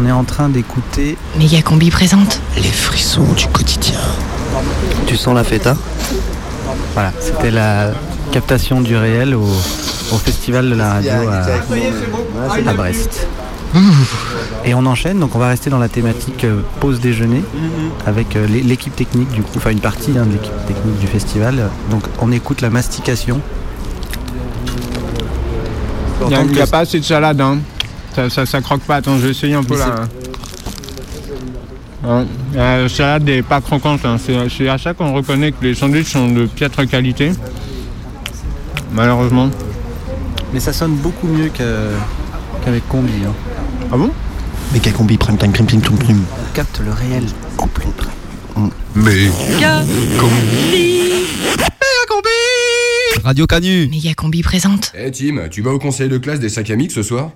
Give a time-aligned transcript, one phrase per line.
[0.00, 1.18] On est en train d'écouter.
[1.38, 2.40] Méga Combi présente.
[2.56, 3.98] Les frissons du quotidien.
[5.06, 5.76] Tu sens la feta?
[6.94, 7.90] Voilà, c'était la
[8.32, 13.26] captation du réel au, au festival de la radio à, à Brest.
[14.64, 17.42] Et on enchaîne, donc on va rester dans la thématique euh, pause déjeuner
[18.06, 21.06] avec euh, l'é- l'équipe technique du coup, enfin une partie hein, de l'équipe technique du
[21.06, 21.68] festival.
[21.90, 23.40] Donc on écoute la mastication.
[26.22, 27.58] Il n'y a, a pas assez de salade, hein.
[28.20, 28.96] Ça, ça, ça croque pas.
[28.96, 30.08] Attends, je vais essayer un peu Mais là.
[32.06, 34.04] Hein, La salade n'est pas croquante.
[34.04, 34.16] hein.
[34.22, 37.32] C'est c'est à ça qu'on reconnaît que les sandwichs sont de piètre qualité.
[38.92, 39.48] Malheureusement.
[40.52, 41.92] Mais ça sonne beaucoup mieux que-
[42.64, 43.10] qu'avec Combi.
[43.26, 43.32] hein.
[43.92, 44.10] Ah bon?
[44.74, 46.22] Méga combi, prime time, prime time, prime time.
[46.30, 47.24] On capte le réel
[47.58, 48.70] en pleine prime.
[48.94, 49.30] Mais.
[53.24, 54.92] Radio Canu Méga Combi présente.
[54.94, 57.30] Eh Tim, tu vas au conseil de classe des sacs à mix ce soir?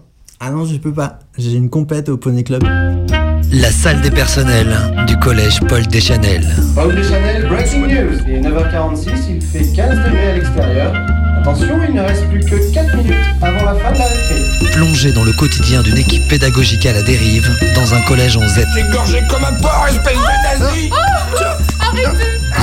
[0.46, 1.20] Ah non, je peux pas.
[1.38, 2.62] J'ai une compète au Poney Club.
[3.50, 4.76] La salle des personnels
[5.06, 6.44] du collège Paul Deschanel.
[6.74, 8.18] Paul Deschanel, breaking news.
[8.28, 10.92] Il est 9h46, il fait 15 degrés à l'extérieur.
[11.40, 14.70] Attention, il ne reste plus que 4 minutes avant la fin de la récré.
[14.74, 18.66] Plongé dans le quotidien d'une équipe pédagogique à la dérive dans un collège en Z.
[18.76, 20.90] Égorgé comme un porc, espèce de nazi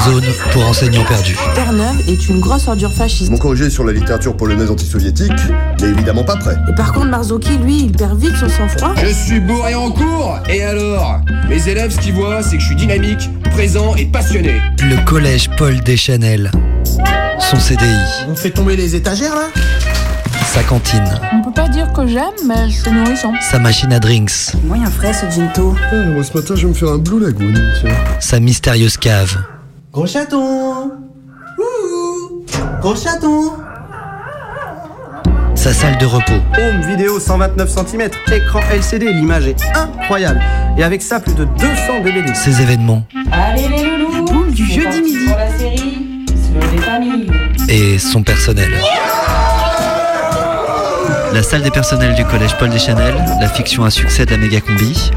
[0.06, 1.38] Zone pour enseignants perdus.
[1.54, 3.30] Terre-Neuve est une grosse ordure fasciste.
[3.30, 5.32] Mon corrigé sur la littérature polonaise anti-soviétique
[5.80, 6.56] n'est évidemment pas prêt.
[6.70, 8.94] Et par contre, Marzocchi, lui, il perd vite son sang-froid.
[9.02, 11.20] Je suis bourré en cours Et alors?
[11.50, 14.60] Mes élèves, ce qu'ils voient, c'est que je suis dynamique, présent et passionné.
[14.80, 16.52] Le collège Paul Deschanel.
[17.40, 17.86] Son CDI,
[18.30, 19.50] On fait tomber les étagères là?
[20.54, 23.32] Sa cantine, On peut pas dire que j'aime, mais c'est nourrissant.
[23.50, 25.76] sa machine à drinks, Moyen frais ce ginto.
[26.14, 27.92] moi ce matin je vais me faire un Blue Lagoon, tiens.
[28.20, 29.38] sa mystérieuse cave,
[29.92, 30.92] Gros chaton
[31.58, 32.46] Ouh
[32.82, 33.52] Gros chaton
[35.54, 40.42] sa salle de repos, Home vidéo 129 cm, écran LCD, l'image est incroyable.
[40.76, 42.34] Et avec ça, plus de 200 DVD.
[42.34, 45.28] ses événements Allez les loulous Boum du jeudi midi.
[45.28, 46.26] Pour la série,
[46.80, 47.32] familles.
[47.70, 48.72] et son personnel.
[51.32, 54.62] La salle des personnels du collège Paul Deschanel, la fiction à succès de la méga
[54.62, 55.12] combi.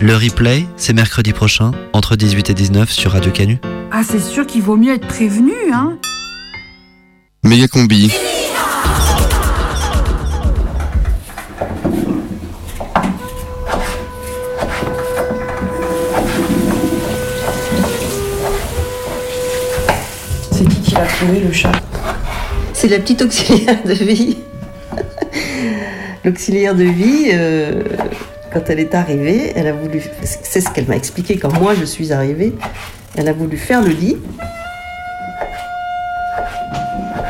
[0.00, 3.58] Le replay, c'est mercredi prochain, entre 18 et 19 sur Radio Canu.
[3.90, 5.98] Ah, c'est sûr qu'il vaut mieux être prévenu, hein
[7.44, 8.12] Méga combi.
[20.50, 21.72] C'est qui qui l'a trouvé, le chat?
[22.72, 24.38] C'est la petite auxiliaire de vie.
[26.24, 27.82] L'auxiliaire de vie, euh,
[28.54, 30.00] quand elle est arrivée, elle a voulu.
[30.22, 32.54] C'est ce qu'elle m'a expliqué quand moi je suis arrivée.
[33.16, 34.16] Elle a voulu faire le lit.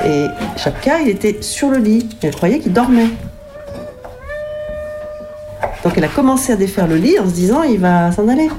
[0.07, 0.27] Et
[0.59, 2.11] Chapka, il était sur le lit.
[2.23, 3.09] Elle croyait qu'il dormait.
[5.83, 8.51] Donc elle a commencé à défaire le lit en se disant il va s'en aller.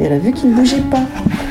[0.00, 1.41] Et elle a vu qu'il ne bougeait pas.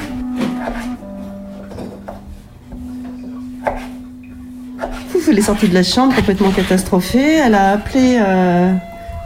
[5.31, 7.37] Elle est sortie de la chambre complètement catastrophée.
[7.37, 8.73] Elle a appelé euh,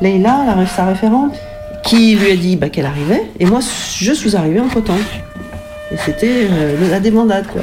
[0.02, 1.34] Leïla, la, sa référente,
[1.84, 3.24] qui lui a dit bah, qu'elle arrivait.
[3.40, 4.94] Et moi, je suis arrivée entre temps.
[5.92, 7.62] Et c'était euh, la débandade, quoi.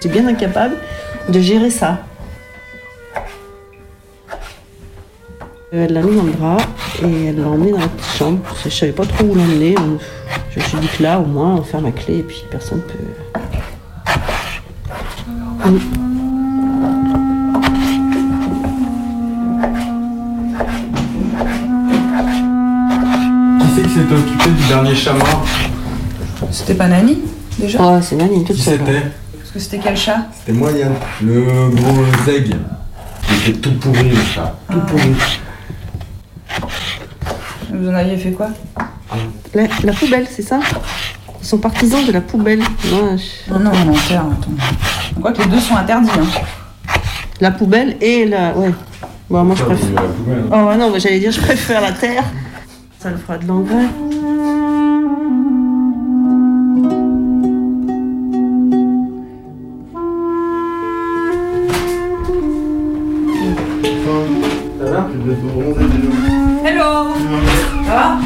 [0.00, 0.76] J'étais bien incapable
[1.28, 1.98] de gérer ça.
[5.72, 6.56] Elle l'a mis dans le drap
[7.02, 8.40] et elle l'a emmené dans la petite chambre.
[8.64, 9.74] Je savais pas trop où l'emmener.
[10.50, 12.80] Je me suis dit que là, au moins, on ferme la clé et puis personne
[12.80, 12.98] peut.
[15.68, 16.15] Mm.
[23.76, 25.44] C'est qui s'était occupé du dernier chat mort
[26.50, 27.18] C'était pas Nani,
[27.58, 28.78] déjà Ah, c'est Nanine toute seule.
[28.78, 30.92] Parce que c'était quel chat C'était moi, Yann.
[31.22, 32.54] Le gros zeg.
[33.28, 34.54] Il était tout pourri, le chat.
[34.70, 35.14] Tout pourri.
[37.72, 38.48] Vous en aviez fait quoi
[39.54, 40.60] La, la poubelle, c'est ça
[41.42, 42.60] Ils sont partisans de la poubelle.
[42.90, 45.32] Non, non, on enterre, attends.
[45.34, 46.94] Que les deux sont interdits, hein.
[47.40, 48.56] La poubelle et la.
[48.56, 48.72] Ouais.
[49.28, 50.02] Bon, moi, je préfère.
[50.50, 52.24] Oh, ouais, non, moi, j'allais dire, je préfère la terre.
[53.06, 53.86] Ça le fera de l'engrais.
[66.64, 67.14] Hello
[67.86, 68.18] Ça va?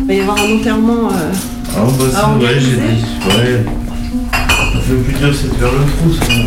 [0.00, 1.10] Il va y avoir un enterrement.
[1.12, 1.32] euh,
[1.76, 3.04] Ah bah Ah, c'est vrai, j'ai dit.
[3.26, 3.64] Ouais.
[4.90, 6.41] Le plus dur c'est de faire le trou.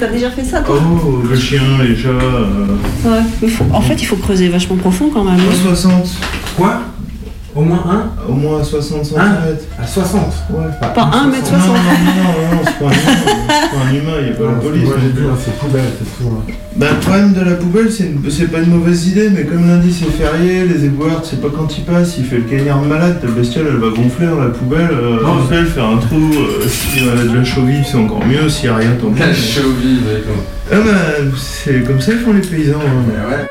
[0.00, 2.08] T'as déjà fait ça, toi Oh, le chien, les chats.
[2.08, 2.66] Euh...
[3.04, 3.48] Ouais.
[3.50, 5.38] Faut- En fait, il faut creuser vachement profond quand même.
[5.62, 6.08] 60.
[6.56, 6.80] Quoi?
[7.56, 9.18] Au moins un Au moins 60 cm.
[9.20, 10.20] Un À 60
[10.50, 10.64] Ouais.
[10.80, 11.76] Pas 1 mètre Non, non, 60.
[11.76, 14.58] non, non, non, trop un humain, c'est trop un humain, il n'y a pas la
[14.60, 14.84] police.
[14.84, 16.54] Moi j'ai hein, c'est poubelle, c'est toujours là.
[16.76, 19.66] Bah, le problème de la poubelle, c'est une- c'est pas une mauvaise idée, mais comme
[19.66, 22.80] lundi c'est férié, les éboueurs, tu sais pas quand il passe, il fait le cagnard
[22.82, 26.16] malade, ta bestiole elle va gonfler dans la poubelle, euh, Non, elle faire un trou,
[26.32, 28.92] euh, si elle a de la chaux vive c'est encore mieux, s'il y a rien
[29.00, 29.18] tant pis.
[29.20, 30.42] La chaux vive, d'accord.
[30.72, 32.78] Ah bah, c'est comme ça qu'ils font les paysans.
[32.78, 33.46] hein.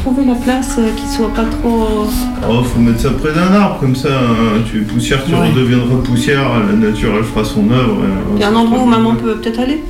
[0.00, 2.06] Trouver la place euh, qui soit pas trop.
[2.48, 5.48] Oh, faut mettre ça près d'un arbre, comme ça, hein, tu es poussière, tu Ouais.
[5.50, 7.98] redeviendras poussière, la nature elle fera son œuvre.
[8.04, 9.82] et, Il y a un euh, endroit où maman peut peut-être aller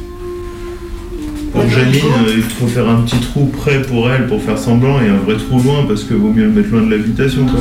[1.52, 1.94] Pour Janine,
[2.26, 5.16] euh, il faut faire un petit trou près pour elle pour faire semblant et un
[5.24, 7.60] vrai trou loin parce que vaut mieux le mettre loin de l'habitation quoi.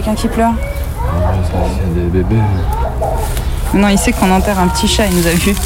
[0.00, 0.52] Quelqu'un qui pleure.
[1.50, 2.36] C'est des bébés.
[3.74, 5.56] Non, il sait qu'on enterre un petit chat, il nous a vu.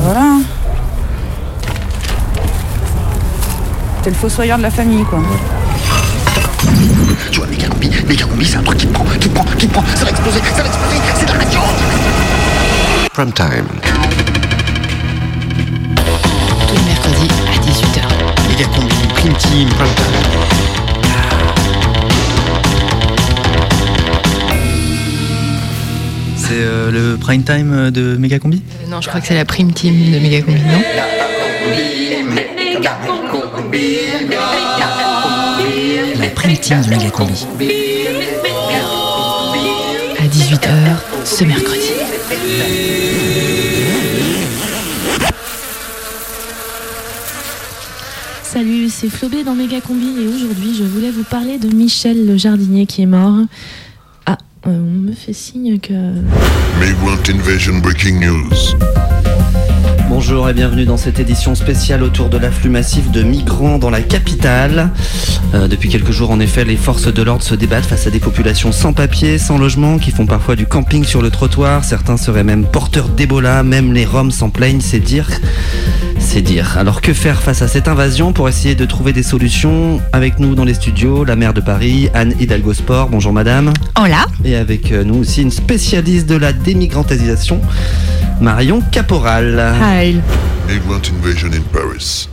[0.00, 0.38] Voilà.
[4.02, 5.20] T'es le fossoyeur de la famille, quoi.
[7.30, 9.84] Tu vois, méga combi, méga combi, c'est un truc qui prend, qui prend, qui prend,
[9.94, 11.60] ça va exploser, ça va exploser, c'est de la radio
[13.12, 13.97] Prime time.
[19.24, 20.04] Méga combi, prime team, prime time.
[26.36, 29.72] C'est euh, le prime time euh, de Megacombi Non, je crois que c'est la prime
[29.72, 30.82] team de Megacombi, non?
[36.20, 37.46] La prime team de Megacombi.
[40.18, 40.68] À 18h
[41.24, 41.88] ce mercredi.
[48.58, 52.36] Salut, c'est Flobé dans Méga Combi et aujourd'hui je voulais vous parler de Michel le
[52.36, 53.36] jardinier qui est mort.
[54.26, 55.92] Ah, euh, on me fait signe que...
[56.80, 58.76] Migrant Invasion Breaking News.
[60.08, 64.00] Bonjour et bienvenue dans cette édition spéciale autour de l'afflux massif de migrants dans la
[64.02, 64.90] capitale.
[65.54, 68.18] Euh, depuis quelques jours, en effet, les forces de l'ordre se débattent face à des
[68.18, 71.84] populations sans papier, sans logement, qui font parfois du camping sur le trottoir.
[71.84, 75.30] Certains seraient même porteurs d'Ebola, même les Roms s'en plaignent, c'est dire.
[76.30, 76.76] C'est dire.
[76.76, 80.54] Alors que faire face à cette invasion pour essayer de trouver des solutions Avec nous
[80.54, 83.08] dans les studios, la maire de Paris, Anne Hidalgo Sport.
[83.08, 83.72] Bonjour madame.
[83.98, 84.26] Hola.
[84.44, 87.62] Et avec euh, nous aussi une spécialiste de la démigrantisation,
[88.42, 89.72] Marion Caporal.
[89.80, 90.20] Hi.
[90.68, 92.28] Migrant Invasion in Paris.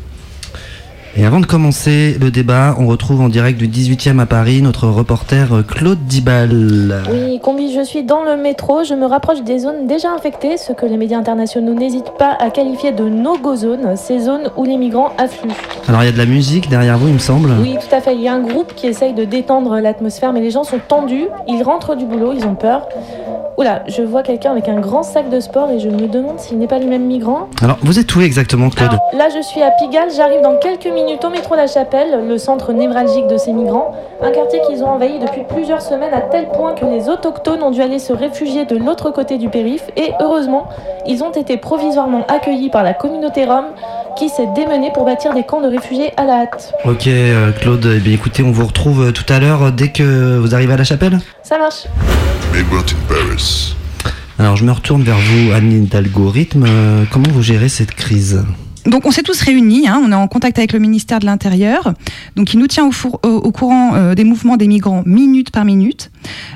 [1.18, 4.90] Et avant de commencer le débat, on retrouve en direct du 18e à Paris notre
[4.90, 7.04] reporter euh, Claude Dibal.
[7.10, 10.74] Oui, Combi, je suis dans le métro, je me rapproche des zones déjà infectées, ce
[10.74, 14.76] que les médias internationaux n'hésitent pas à qualifier de no-go zones, ces zones où les
[14.76, 15.52] migrants affluent.
[15.88, 17.50] Alors il y a de la musique derrière vous, il me semble.
[17.62, 18.14] Oui, tout à fait.
[18.14, 21.28] Il y a un groupe qui essaye de détendre l'atmosphère, mais les gens sont tendus.
[21.48, 22.90] Ils rentrent du boulot, ils ont peur.
[23.58, 26.58] Oula, je vois quelqu'un avec un grand sac de sport et je me demande s'il
[26.58, 27.48] n'est pas le même migrant.
[27.62, 28.90] Alors vous êtes où exactement Claude?
[28.90, 30.10] Alors, là, je suis à Pigalle.
[30.14, 33.96] J'arrive dans quelques minutes au métro La Chapelle, le centre névralgique de ces migrants.
[34.22, 37.72] Un quartier qu'ils ont envahi depuis plusieurs semaines à tel point que les autochtones ont
[37.72, 39.84] dû aller se réfugier de l'autre côté du périph.
[39.98, 40.68] Et heureusement,
[41.06, 43.65] ils ont été provisoirement accueillis par la communauté rome
[44.18, 46.74] qui s'est démenée pour bâtir des camps de réfugiés à la hâte.
[46.86, 49.89] Ok euh, Claude, eh bien écoutez, on vous retrouve euh, tout à l'heure euh, dès
[49.89, 51.20] que vous arrivez à la chapelle.
[51.44, 51.86] Ça marche.
[54.39, 56.30] Alors je me retourne vers vous, Anne Hidalgo.
[56.30, 56.65] Rythme,
[57.12, 58.44] comment vous gérez cette crise?
[58.86, 61.94] Donc on s'est tous réunis, hein, on est en contact avec le ministère de l'Intérieur,
[62.36, 65.50] donc il nous tient au, four- au- au courant euh, des mouvements des migrants minute
[65.50, 66.12] par minute.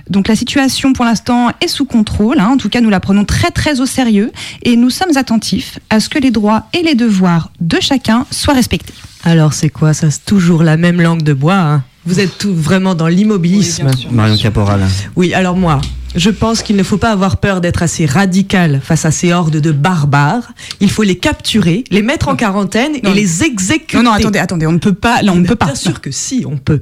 [0.09, 3.25] Donc la situation pour l'instant est sous contrôle, hein, en tout cas nous la prenons
[3.25, 4.31] très très au sérieux
[4.63, 8.53] et nous sommes attentifs à ce que les droits et les devoirs de chacun soient
[8.53, 8.93] respectés.
[9.23, 9.93] Alors c'est quoi?
[9.93, 11.55] Ça C'est toujours la même langue de bois.
[11.55, 11.83] hein?
[12.05, 13.89] Vous êtes tout vraiment dans l'immobilisme.
[14.11, 14.81] Marion Caporal.
[15.15, 15.81] Oui, alors moi,
[16.15, 19.57] je pense qu'il ne faut pas avoir peur d'être assez radical face à ces hordes
[19.57, 20.51] de barbares.
[20.79, 23.97] Il faut les capturer, les mettre en quarantaine et les exécuter.
[23.97, 25.67] Non, non, attendez, attendez, on ne peut pas, là on ne peut pas.
[25.67, 26.81] Bien sûr que si, on peut.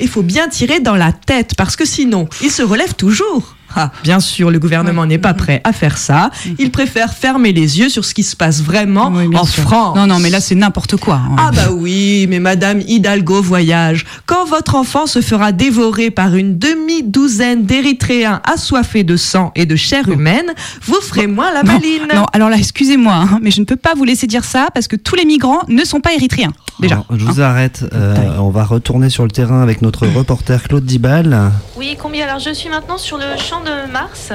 [0.00, 3.55] Il faut bien tirer dans la tête parce que sinon, ils se relèvent toujours.
[3.76, 6.30] Ah, bien sûr, le gouvernement n'est pas prêt à faire ça.
[6.58, 9.96] Il préfère fermer les yeux sur ce qui se passe vraiment en France.
[9.96, 11.16] Non, non, mais là, c'est n'importe quoi.
[11.16, 11.36] hein.
[11.38, 14.06] Ah bah oui, mais Madame Hidalgo voyage.
[14.24, 19.76] Quand votre enfant se fera dévorer par une demi-douzaine d'Érythréens assoiffés de sang et de
[19.76, 20.52] chair humaine,
[20.82, 22.08] vous ferez moins la maline.
[22.14, 24.88] Non, alors là, excusez-moi, hein, mais je ne peux pas vous laisser dire ça parce
[24.88, 26.52] que tous les migrants ne sont pas érythréens.
[26.80, 26.94] Déjà.
[26.96, 27.84] Alors, je vous arrête.
[27.94, 31.50] euh, on va retourner sur le terrain avec notre reporter Claude Dibal.
[31.76, 32.26] Oui, combien?
[32.26, 34.30] Alors je suis maintenant sur le champ de Mars.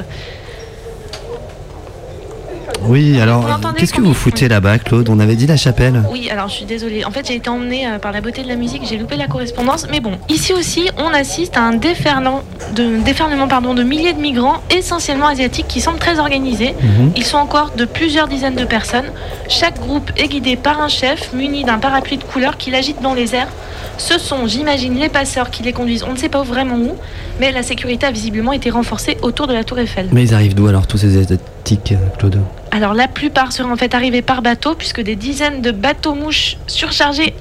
[2.83, 3.45] Oui, alors,
[3.77, 5.09] qu'est-ce que vous foutez là-bas, Claude?
[5.09, 6.03] On avait dit la chapelle.
[6.11, 7.05] Oui, alors je suis désolée.
[7.05, 9.27] En fait, j'ai été emmenée euh, par la beauté de la musique, j'ai loupé la
[9.27, 9.87] correspondance.
[9.91, 12.43] Mais bon, ici aussi, on assiste à un déferlement
[12.75, 16.73] de, déferlement, pardon, de milliers de migrants, essentiellement asiatiques, qui semblent très organisés.
[16.81, 17.11] Mhm.
[17.15, 19.11] Ils sont encore de plusieurs dizaines de personnes.
[19.47, 23.13] Chaque groupe est guidé par un chef muni d'un parapluie de couleur qui l'agite dans
[23.13, 23.49] les airs.
[23.97, 26.03] Ce sont, j'imagine, les passeurs qui les conduisent.
[26.03, 26.95] On ne sait pas vraiment où,
[27.39, 30.07] mais la sécurité a visiblement été renforcée autour de la Tour Eiffel.
[30.11, 32.39] Mais ils arrivent d'où alors, tous ces asiatiques, euh, Claude?
[32.71, 36.57] Alors la plupart seraient en fait arrivés par bateau puisque des dizaines de bateaux mouches
[36.67, 37.33] surchargés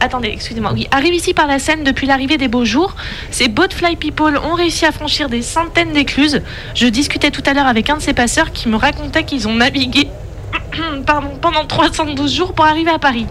[0.00, 0.70] Attendez, excusez-moi.
[0.74, 2.94] Oui, arrivent ici par la Seine depuis l'arrivée des beaux jours.
[3.32, 6.40] Ces boat fly people ont réussi à franchir des centaines d'écluses.
[6.76, 9.54] Je discutais tout à l'heure avec un de ces passeurs qui me racontait qu'ils ont
[9.54, 10.06] navigué
[11.42, 13.26] pendant 312 jours pour arriver à Paris.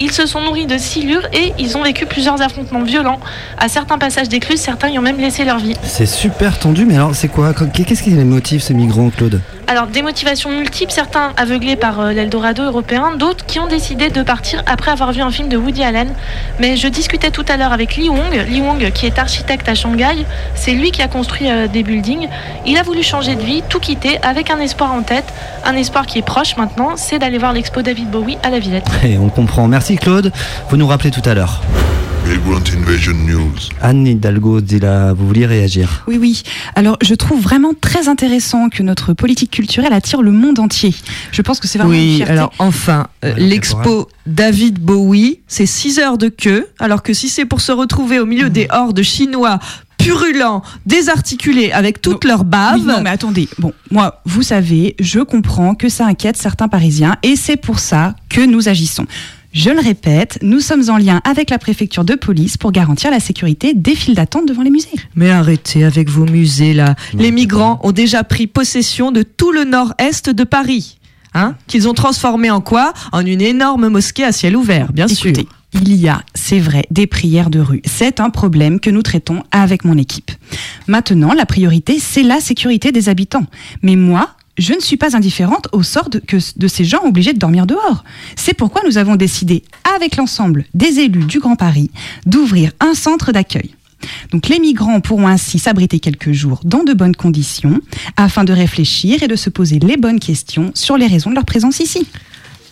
[0.00, 3.18] Ils se sont nourris de silures et ils ont vécu plusieurs affrontements violents.
[3.58, 5.74] À certains passages d'écluses, certains y ont même laissé leur vie.
[5.82, 7.52] C'est super tendu, mais alors c'est quoi?
[7.52, 9.40] Qu'est-ce qui les motive, ces migrants, Claude?
[9.66, 14.22] Alors, des motivations multiples, certains aveuglés par euh, l'Eldorado européen, d'autres qui ont décidé de
[14.22, 16.12] partir après avoir vu un film de Woody Allen.
[16.58, 19.74] Mais je discutais tout à l'heure avec Li Wong, Li Wong qui est architecte à
[19.74, 20.26] Shanghai.
[20.54, 22.28] C'est lui qui a construit euh, des buildings.
[22.66, 25.32] Il a voulu changer de vie, tout quitter, avec un espoir en tête.
[25.64, 28.86] Un espoir qui est proche maintenant, c'est d'aller voir l'expo David Bowie à la Villette.
[29.04, 29.68] Et on comprend.
[29.68, 30.32] Merci, Claude.
[30.68, 31.62] Vous nous rappelez tout à l'heure.
[32.28, 33.52] Migrant Invasion News.
[33.80, 36.42] Anne Hidalgo, dit là, vous vouliez réagir Oui, oui.
[36.76, 40.94] Alors, je trouve vraiment très intéressant que notre politique culturelle attire le monde entier.
[41.32, 42.32] Je pense que c'est vraiment une Oui, fierté.
[42.32, 47.44] alors enfin, euh, l'expo David Bowie, c'est 6 heures de queue, alors que si c'est
[47.44, 49.58] pour se retrouver au milieu des hordes chinois
[49.98, 52.76] purulents, désarticulés, avec toute leur bave...
[52.80, 53.48] Oui, non, mais attendez.
[53.58, 58.14] Bon, moi, vous savez, je comprends que ça inquiète certains Parisiens et c'est pour ça
[58.28, 59.06] que nous agissons.
[59.52, 63.20] Je le répète, nous sommes en lien avec la préfecture de police pour garantir la
[63.20, 64.88] sécurité des files d'attente devant les musées.
[65.14, 66.94] Mais arrêtez avec vos musées là.
[67.12, 70.98] Les migrants ont déjà pris possession de tout le nord-est de Paris.
[71.34, 72.94] Hein Qu'ils ont transformé en quoi?
[73.12, 75.34] En une énorme mosquée à ciel ouvert, bien sûr.
[75.74, 77.82] Il y a, c'est vrai, des prières de rue.
[77.84, 80.30] C'est un problème que nous traitons avec mon équipe.
[80.86, 83.46] Maintenant, la priorité, c'est la sécurité des habitants.
[83.82, 87.66] Mais moi, je ne suis pas indifférente au sort de, ces gens obligés de dormir
[87.66, 88.04] dehors.
[88.36, 89.64] C'est pourquoi nous avons décidé,
[89.96, 91.90] avec l'ensemble des élus du Grand Paris,
[92.26, 93.74] d'ouvrir un centre d'accueil.
[94.32, 97.80] Donc les migrants pourront ainsi s'abriter quelques jours dans de bonnes conditions
[98.16, 101.44] afin de réfléchir et de se poser les bonnes questions sur les raisons de leur
[101.44, 102.06] présence ici.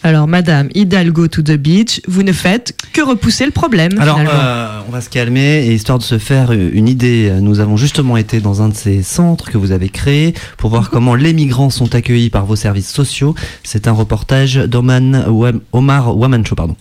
[0.03, 3.93] Alors, Madame Hidalgo to the beach, vous ne faites que repousser le problème.
[4.01, 7.77] Alors, euh, on va se calmer et histoire de se faire une idée, nous avons
[7.77, 11.35] justement été dans un de ces centres que vous avez créés pour voir comment les
[11.35, 13.35] migrants sont accueillis par vos services sociaux.
[13.63, 16.77] C'est un reportage d'Oman Wam- Omar Wamancho, pardon.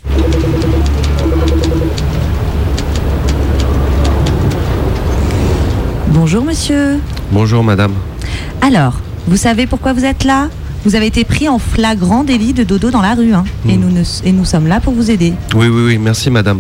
[6.10, 7.00] Bonjour monsieur.
[7.32, 7.94] Bonjour madame.
[8.62, 10.50] Alors, vous savez pourquoi vous êtes là?
[10.86, 13.34] Vous avez été pris en flagrant délit de dodo dans la rue.
[13.34, 13.44] hein.
[13.68, 13.82] et, Hmm.
[13.82, 15.34] nous ne- et nous sommes là pour vous aider.
[15.56, 16.60] Oui, oui, oui, merci madame.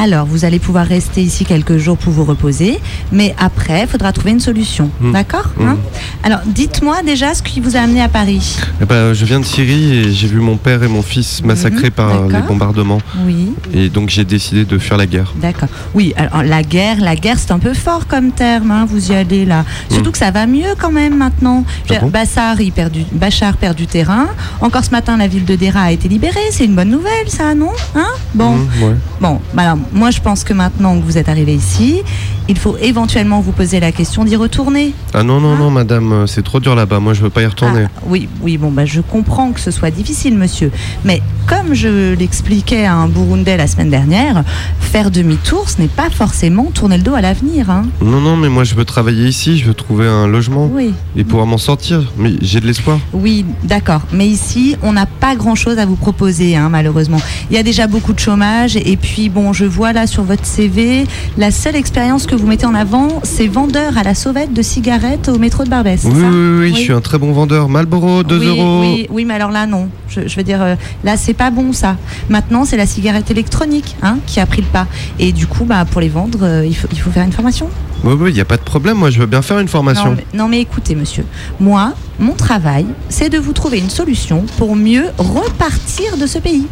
[0.00, 2.78] Alors, vous allez pouvoir rester ici quelques jours pour vous reposer,
[3.10, 4.90] mais après, il faudra trouver une solution.
[5.00, 5.10] Hmm.
[5.12, 5.66] D'accord Hmm.
[5.70, 5.76] hein
[6.22, 8.56] Alors, dites-moi déjà ce qui vous a amené à Paris.
[8.80, 11.90] Eh ben, je viens de Syrie et j'ai vu mon père et mon fils massacrés
[11.90, 13.00] par les bombardements.
[13.26, 13.52] Oui.
[13.74, 15.32] Et donc j'ai décidé de fuir la guerre.
[15.42, 15.68] D'accord.
[15.94, 19.14] Oui, alors la guerre, la guerre, c'est un peu fort comme terme, hein, vous y
[19.16, 19.64] allez là.
[19.90, 20.12] Surtout Mm.
[20.12, 21.64] que ça va mieux quand même maintenant.
[21.66, 22.08] Ah dire, bon?
[22.08, 24.28] Bassar, il perd du, Bachar perd du terrain.
[24.60, 26.38] Encore ce matin, la ville de Dera a été libérée.
[26.52, 27.72] C'est une bonne nouvelle, ça, non?
[27.96, 28.06] Hein?
[28.34, 28.52] Bon.
[28.80, 28.94] Ouais.
[29.20, 32.02] Bon, bah alors, moi je pense que maintenant que vous êtes arrivé ici,
[32.48, 34.94] il faut éventuellement vous poser la question d'y retourner.
[35.12, 36.98] Ah non, non, non, madame, euh, c'est trop dur là-bas.
[36.98, 37.84] Moi, je veux pas y retourner.
[37.86, 40.70] Ah, oui, oui, bon, bah, je comprends que ce soit difficile, monsieur.
[41.04, 44.44] Mais comme je l'expliquais à un Burundais la semaine dernière,
[44.80, 47.70] faire demi-tour, ce n'est pas forcément tourner le dos à l'avenir.
[47.70, 47.84] Hein.
[48.00, 49.58] Non, non, mais moi, je veux travailler ici.
[49.58, 50.94] Je veux trouver un logement Oui.
[51.16, 52.12] et pouvoir m'en sortir.
[52.16, 52.98] Mais j'ai de l'espoir.
[53.12, 54.00] Oui, d'accord.
[54.12, 57.20] Mais ici, on n'a pas grand-chose à vous proposer, hein, malheureusement.
[57.50, 58.76] Il y a déjà beaucoup de chômage.
[58.76, 61.06] Et puis, bon, je vois là sur votre CV,
[61.36, 65.28] la seule expérience que vous mettez en avant, c'est vendeur à la sauvette de cigarettes
[65.28, 66.00] au métro de Barbès.
[66.04, 67.68] Oui, ça oui, oui, je suis un très bon vendeur.
[67.68, 68.80] Malboro, 2 oui, euros.
[68.80, 69.88] Oui, oui, mais alors là, non.
[70.08, 71.96] Je, je veux dire, euh, là, c'est pas bon, ça.
[72.28, 74.86] Maintenant, c'est la cigarette électronique hein, qui a pris le pas.
[75.18, 77.68] Et du coup, bah, pour les vendre, euh, il, faut, il faut faire une formation.
[78.04, 78.96] Oui, oui, il n'y a pas de problème.
[78.98, 80.10] Moi, je veux bien faire une formation.
[80.10, 81.24] Non mais, non, mais écoutez, monsieur,
[81.58, 86.66] moi, mon travail, c'est de vous trouver une solution pour mieux repartir de ce pays.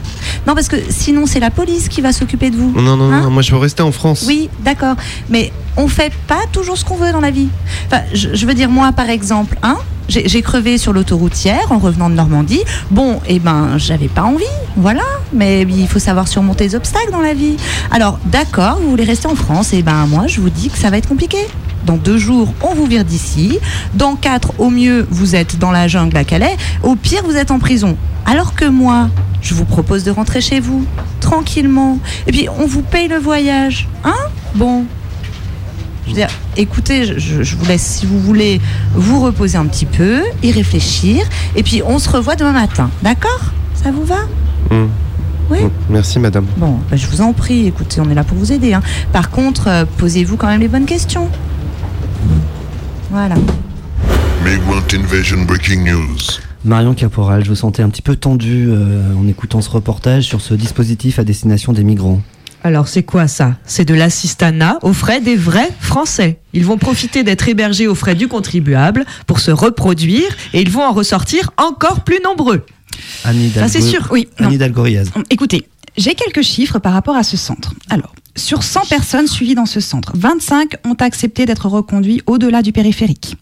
[0.47, 2.73] Non, parce que sinon, c'est la police qui va s'occuper de vous.
[2.81, 4.25] Non, non, Hein non, moi, je veux rester en France.
[4.27, 4.97] Oui, d'accord.
[5.29, 7.49] Mais on fait pas toujours ce qu'on veut dans la vie.
[7.87, 9.77] Enfin, je, je veux dire, moi, par exemple, hein,
[10.09, 12.63] j'ai crevé sur l'autoroutière en revenant de Normandie.
[12.91, 14.45] Bon, eh ben, j'avais pas envie,
[14.77, 15.03] voilà.
[15.33, 17.57] Mais il faut savoir surmonter les obstacles dans la vie.
[17.91, 20.91] Alors, d'accord, vous voulez rester en France, et ben, moi, je vous dis que ça
[20.91, 21.39] va être compliqué.
[21.85, 23.59] Dans deux jours, on vous vire d'ici.
[23.95, 26.57] Dans quatre, au mieux, vous êtes dans la jungle à Calais.
[26.83, 27.97] Au pire, vous êtes en prison.
[28.25, 29.09] Alors que moi,
[29.41, 30.85] je vous propose de rentrer chez vous,
[31.21, 31.99] tranquillement.
[32.27, 33.89] Et puis, on vous paye le voyage.
[34.05, 34.17] Hein?
[34.57, 34.85] Bon.
[36.07, 38.61] Je veux dire, écoutez, je, vous laisse, si vous voulez,
[38.95, 41.25] vous reposer un petit peu, y réfléchir.
[41.57, 42.91] Et puis, on se revoit demain matin.
[43.03, 43.41] D'accord?
[43.75, 44.21] Ça vous va?
[44.71, 44.89] Hum.
[45.51, 45.59] Oui.
[45.63, 46.47] Hum, Merci, madame.
[46.57, 47.67] Bon, bah, je vous en prie.
[47.67, 48.73] Écoutez, on est là pour vous aider.
[48.73, 48.83] hein.
[49.13, 51.29] Par contre, euh, posez-vous quand même les bonnes questions.
[53.11, 53.35] Voilà.
[54.45, 56.17] Migrant invasion breaking news.
[56.65, 60.41] Marion Caporal, je vous sentais un petit peu tendu euh, en écoutant ce reportage sur
[60.41, 62.21] ce dispositif à destination des migrants.
[62.67, 63.55] Alors c'est quoi ça?
[63.65, 66.41] C'est de l'assistanat aux frais des vrais Français.
[66.53, 70.83] Ils vont profiter d'être hébergés aux frais du contribuable pour se reproduire et ils vont
[70.83, 72.67] en ressortir encore plus nombreux.
[73.25, 74.29] Annie Ça, c'est Dalgo- sûr, oui.
[74.39, 75.11] Annie Dalgoriaz.
[75.31, 77.73] Écoutez, j'ai quelques chiffres par rapport à ce centre.
[77.89, 82.73] Alors, sur 100 personnes suivies dans ce centre, 25 ont accepté d'être reconduits au-delà du
[82.73, 83.37] périphérique.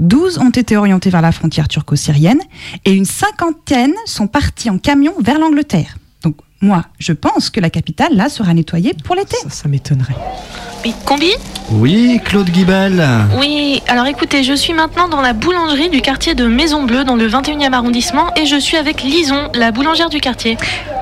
[0.00, 2.40] 12 ont été orientés vers la frontière turco-syrienne
[2.84, 5.96] et une cinquantaine sont partis en camion vers l'Angleterre.
[6.62, 9.36] Moi, je pense que la capitale, là, sera nettoyée pour l'été.
[9.48, 10.14] Ça, m'étonnerait.
[10.84, 11.30] Oui, combi
[11.72, 13.04] Oui, Claude Guibal.
[13.38, 17.16] Oui, alors écoutez, je suis maintenant dans la boulangerie du quartier de Maison Bleue, dans
[17.16, 20.56] le 21e arrondissement, et je suis avec Lison, la boulangère du quartier.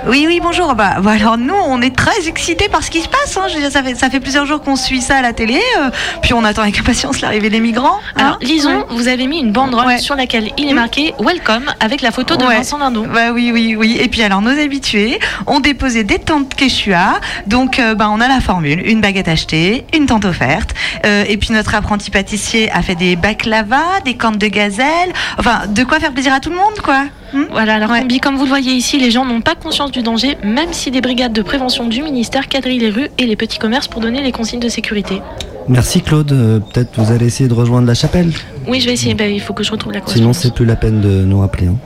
[0.06, 0.74] Oui, oui, bonjour.
[0.74, 3.36] Bah, bah, alors nous, on est très excités par ce qui se passe.
[3.36, 3.46] hein.
[3.48, 5.60] Je veux dire, ça, fait, ça fait plusieurs jours qu'on suit ça à la télé,
[5.80, 5.90] euh,
[6.22, 7.98] puis on attend avec impatience l'arrivée des migrants.
[8.16, 8.38] Alors, hein.
[8.40, 12.36] Lison, vous avez mis une banderole sur laquelle il est marqué Welcome avec la photo
[12.36, 12.56] de Ouais.
[12.56, 13.06] Vincent Lindon.
[13.12, 13.98] Bah oui, oui, oui.
[14.00, 17.20] Et puis alors, nos habitués ont déposé des tentes Quechua.
[17.46, 20.74] Donc, euh, bah, on a la formule une baguette achetée, une tente offerte.
[21.06, 25.12] Euh, et puis, notre apprenti pâtissier a fait des baklava, des cornes de gazelle.
[25.38, 27.04] Enfin, de quoi faire plaisir à tout le monde, quoi.
[27.32, 30.02] Hmm Voilà, alors combi, comme vous le voyez ici, les gens n'ont pas conscience du
[30.02, 33.58] danger, même si des brigades de prévention du ministère quadrillent les rues et les petits
[33.58, 35.20] commerces pour donner les consignes de sécurité.
[35.68, 36.30] Merci Claude.
[36.32, 38.30] Euh, Peut-être vous allez essayer de rejoindre la chapelle.
[38.68, 40.76] Oui, je vais essayer, bah, il faut que je retrouve la Sinon, c'est plus la
[40.76, 41.66] peine de nous rappeler.
[41.68, 41.76] hein.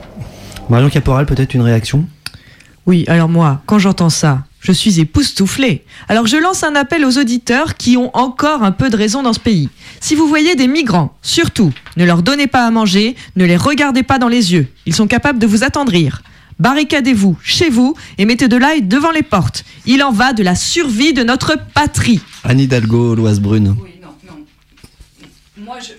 [0.69, 2.05] Marion Caporal, peut-être une réaction?
[2.89, 5.83] Oui, alors moi, quand j'entends ça, je suis époustouflée.
[6.07, 9.33] Alors je lance un appel aux auditeurs qui ont encore un peu de raison dans
[9.33, 9.69] ce pays.
[9.99, 14.01] Si vous voyez des migrants, surtout, ne leur donnez pas à manger, ne les regardez
[14.01, 14.65] pas dans les yeux.
[14.87, 16.23] Ils sont capables de vous attendrir.
[16.57, 19.65] Barricadez-vous chez vous et mettez de l'ail devant les portes.
[19.85, 22.21] Il en va de la survie de notre patrie.
[22.43, 23.75] Annie Hidalgo, l'Oise Brune.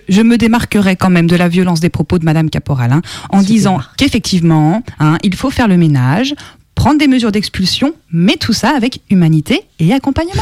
[0.09, 3.41] Je me démarquerai quand même de la violence des propos de Madame Caporal, hein, en
[3.41, 6.35] disant qu'effectivement, hein, il faut faire le ménage,
[6.81, 10.41] prendre des mesures d'expulsion, mais tout ça avec humanité et accompagnement.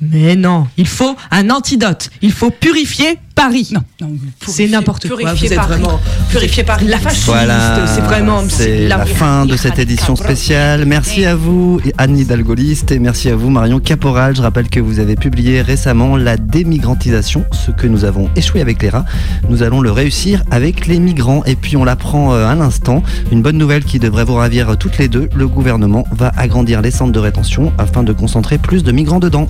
[0.00, 2.10] Mais non, il faut un antidote.
[2.22, 3.70] Il faut purifier Paris.
[3.72, 4.08] Non,
[4.46, 5.16] c'est n'importe quoi.
[5.16, 5.78] Vous purifier êtes Paris.
[5.78, 6.86] vraiment Purifier Paris.
[6.88, 7.26] La fasciste.
[7.26, 8.42] Voilà, c'est vraiment.
[8.48, 10.86] c'est la fin de cette édition spéciale.
[10.86, 14.34] Merci à vous, Annie Dalgoliste, et merci à vous, Marion Caporal.
[14.34, 18.82] Je rappelle que vous avez publié récemment La démigrantisation, ce que nous avons échoué avec
[18.82, 19.04] les rats.
[19.50, 21.44] Nous allons le réussir avec les migrants.
[21.44, 23.02] Et puis, on l'apprend euh, à l'instant.
[23.30, 25.28] Une bonne nouvelle qui devrait vous ravir toutes les deux.
[25.36, 29.48] Le gouvernement va agrandir les centres de rétention afin de concentrer plus de migrants dedans.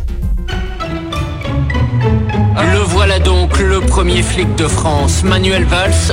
[3.61, 6.13] Le premier flic de France, Manuel Valls.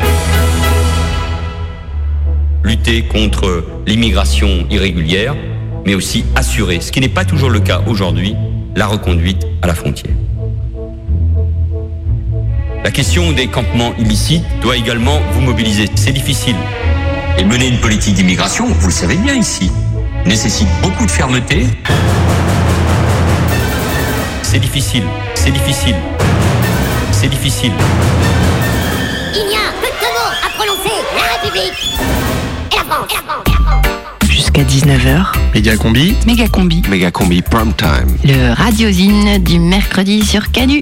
[2.63, 5.35] lutter contre l'immigration irrégulière,
[5.85, 8.35] mais aussi assurer, ce qui n'est pas toujours le cas aujourd'hui,
[8.75, 10.13] la reconduite à la frontière.
[12.83, 15.85] La question des campements illicites doit également vous mobiliser.
[15.95, 16.55] C'est difficile.
[17.37, 19.69] Et mener une politique d'immigration, vous le savez bien ici,
[20.25, 21.67] nécessite beaucoup de fermeté.
[24.41, 25.03] C'est difficile,
[25.35, 25.95] c'est difficile,
[27.23, 27.71] c'est difficile.
[29.33, 30.89] Il y a peu de mots à prononcer.
[31.15, 31.97] La République
[32.71, 33.07] et la France.
[33.09, 33.43] Et la France.
[33.47, 33.85] Et la France.
[34.29, 36.15] Jusqu'à 19h, Méga combi.
[36.27, 36.81] méga combi.
[36.89, 38.17] Méga combi prime time.
[38.25, 40.81] Le radiosine du mercredi sur Canu.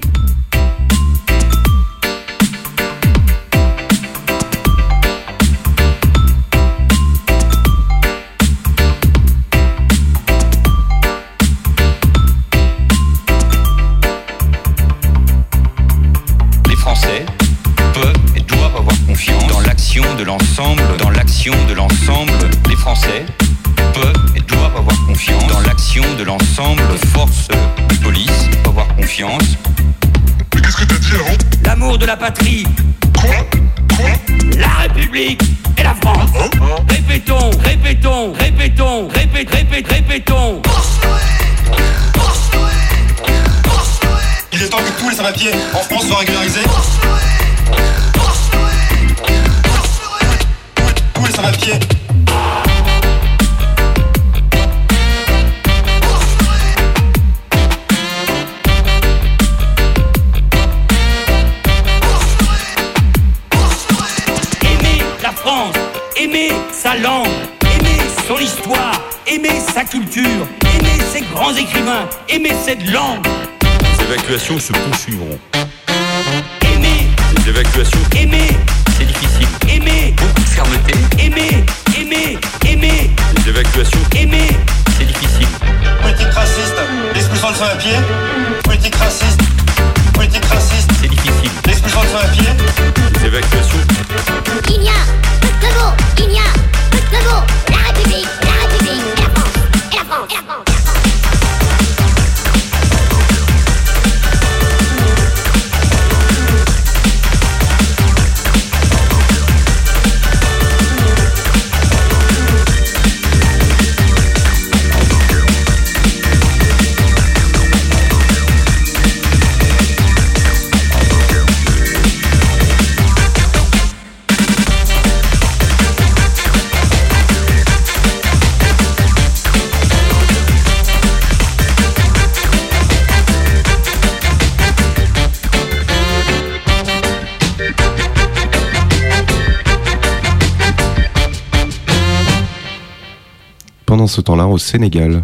[144.12, 145.22] Ce temps-là, au Sénégal,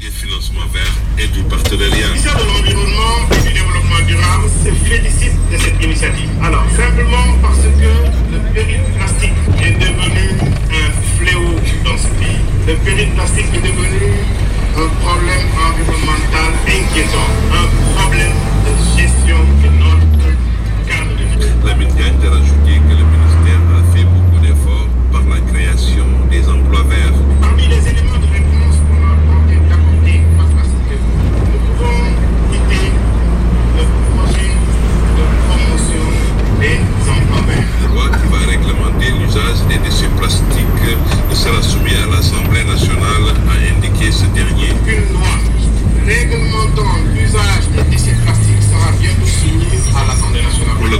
[0.00, 2.10] Des financements verts et du partenariat.
[2.18, 6.28] De l'Environnement et du Développement durable se félicite de cette initiative.
[6.42, 7.92] Alors, simplement parce que
[8.34, 10.26] le péril plastique est devenu
[10.82, 11.54] un fléau
[11.86, 12.42] dans ce pays.
[12.66, 12.74] Le
[13.14, 14.02] plastique est devenu
[14.82, 17.30] un problème environnemental inquiétant,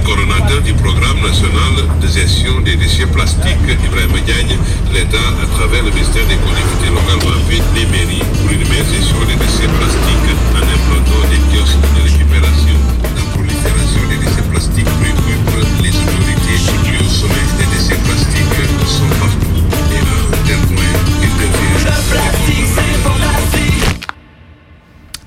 [0.05, 4.55] coordonnateur du programme national de gestion des déchets plastiques, Ibrahim Diagne,
[4.93, 7.33] l'État, à travers le ministère des collectivités locales, va
[7.73, 12.77] les mairies pour une meilleure gestion des déchets plastiques en implantant des kiosques de récupération.
[13.17, 15.49] La prolifération des déchets plastiques préoccupe
[15.81, 19.57] les autorités qui au sommet des déchets plastiques sont partout.
[19.89, 20.95] Et à un tel point.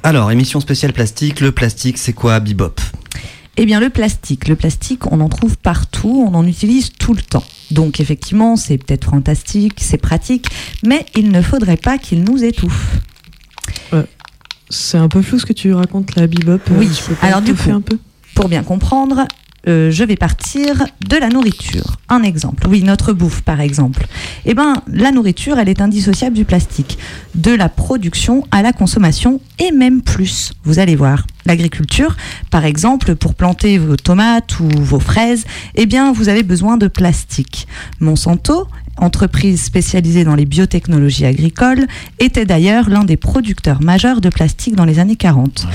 [0.05, 1.41] Alors, émission spéciale plastique.
[1.41, 2.81] Le plastique, c'est quoi, Bibop?
[3.61, 7.21] Eh bien, le plastique, le plastique, on en trouve partout, on en utilise tout le
[7.21, 7.43] temps.
[7.73, 10.47] Donc, effectivement, c'est peut-être fantastique, c'est pratique,
[10.85, 13.01] mais il ne faudrait pas qu'il nous étouffe.
[14.71, 16.61] C'est un peu flou ce que tu racontes là, Bebop.
[16.71, 16.89] euh, Oui,
[17.23, 17.99] alors du coup, un peu
[18.35, 19.27] pour bien comprendre,
[19.67, 21.97] euh, je vais partir de la nourriture.
[22.09, 24.07] Un exemple, oui, notre bouffe par exemple.
[24.45, 26.99] Eh ben, la nourriture, elle est indissociable du plastique,
[27.35, 30.53] de la production à la consommation et même plus.
[30.65, 31.27] Vous allez voir.
[31.49, 32.15] L'agriculture,
[32.51, 36.89] par exemple, pour planter vos tomates ou vos fraises, eh bien, vous avez besoin de
[36.89, 37.67] plastique.
[38.01, 41.87] Monsanto, entreprise spécialisée dans les biotechnologies agricoles,
[42.19, 45.67] était d'ailleurs l'un des producteurs majeurs de plastique dans les années 40.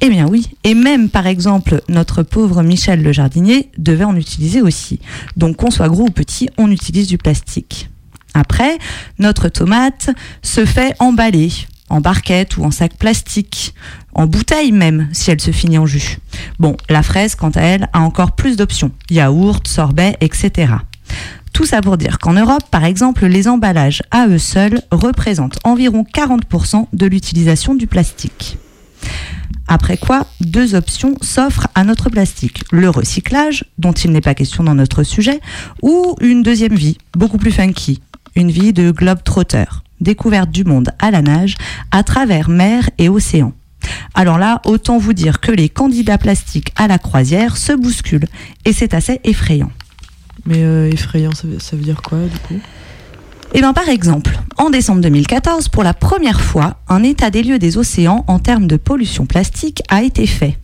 [0.00, 4.62] Eh bien oui, et même par exemple notre pauvre Michel le jardinier devait en utiliser
[4.62, 5.00] aussi.
[5.36, 7.90] Donc qu'on soit gros ou petit, on utilise du plastique.
[8.32, 8.78] Après,
[9.18, 10.10] notre tomate
[10.42, 11.50] se fait emballer
[11.90, 13.74] en barquette ou en sac plastique,
[14.14, 16.18] en bouteille même si elle se finit en jus.
[16.58, 20.72] Bon, la fraise quant à elle a encore plus d'options, yaourt, sorbet, etc.
[21.52, 26.06] Tout ça pour dire qu'en Europe, par exemple, les emballages à eux seuls représentent environ
[26.14, 28.56] 40% de l'utilisation du plastique.
[29.66, 32.64] Après quoi, deux options s'offrent à notre plastique.
[32.72, 35.40] Le recyclage, dont il n'est pas question dans notre sujet,
[35.82, 38.00] ou une deuxième vie, beaucoup plus funky,
[38.34, 39.66] une vie de globe-trotter,
[40.00, 41.56] découverte du monde à la nage,
[41.90, 43.52] à travers mer et océan.
[44.14, 48.28] Alors là, autant vous dire que les candidats plastiques à la croisière se bousculent,
[48.64, 49.70] et c'est assez effrayant.
[50.46, 52.60] Mais euh, effrayant, ça veut, ça veut dire quoi du coup?
[53.52, 57.58] Eh bien, par exemple, en décembre 2014, pour la première fois, un état des lieux
[57.58, 60.56] des océans en termes de pollution plastique a été fait.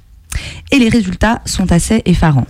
[0.71, 2.47] Et les résultats sont assez effarants.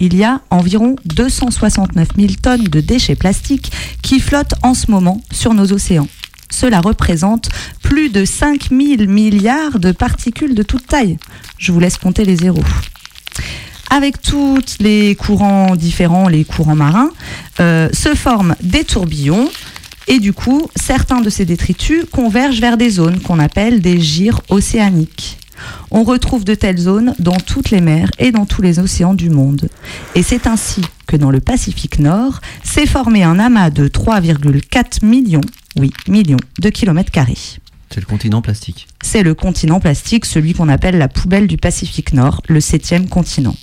[0.00, 5.20] Il y a environ 269 000 tonnes de déchets plastiques qui flottent en ce moment
[5.30, 6.08] sur nos océans.
[6.54, 7.48] Cela représente
[7.82, 11.18] plus de 5 000 milliards de particules de toute taille.
[11.58, 12.62] Je vous laisse compter les zéros.
[13.90, 17.10] Avec tous les courants différents, les courants marins,
[17.58, 19.48] euh, se forment des tourbillons
[20.06, 24.40] et du coup, certains de ces détritus convergent vers des zones qu'on appelle des gyres
[24.48, 25.38] océaniques.
[25.90, 29.30] On retrouve de telles zones dans toutes les mers et dans tous les océans du
[29.30, 29.68] monde.
[30.14, 35.40] Et c'est ainsi que dans le Pacifique Nord s'est formé un amas de 3,4 millions,
[35.76, 37.38] oui, millions de kilomètres carrés.
[37.90, 38.88] C'est le continent plastique.
[39.02, 43.54] C'est le continent plastique, celui qu'on appelle la poubelle du Pacifique Nord, le septième continent.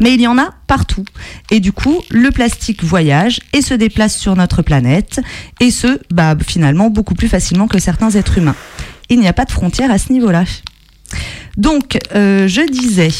[0.00, 1.04] Mais il y en a partout.
[1.50, 5.20] Et du coup, le plastique voyage et se déplace sur notre planète,
[5.60, 8.56] et ce, bah, finalement, beaucoup plus facilement que certains êtres humains.
[9.08, 10.44] Il n'y a pas de frontières à ce niveau-là.
[11.56, 13.10] Donc, euh, je disais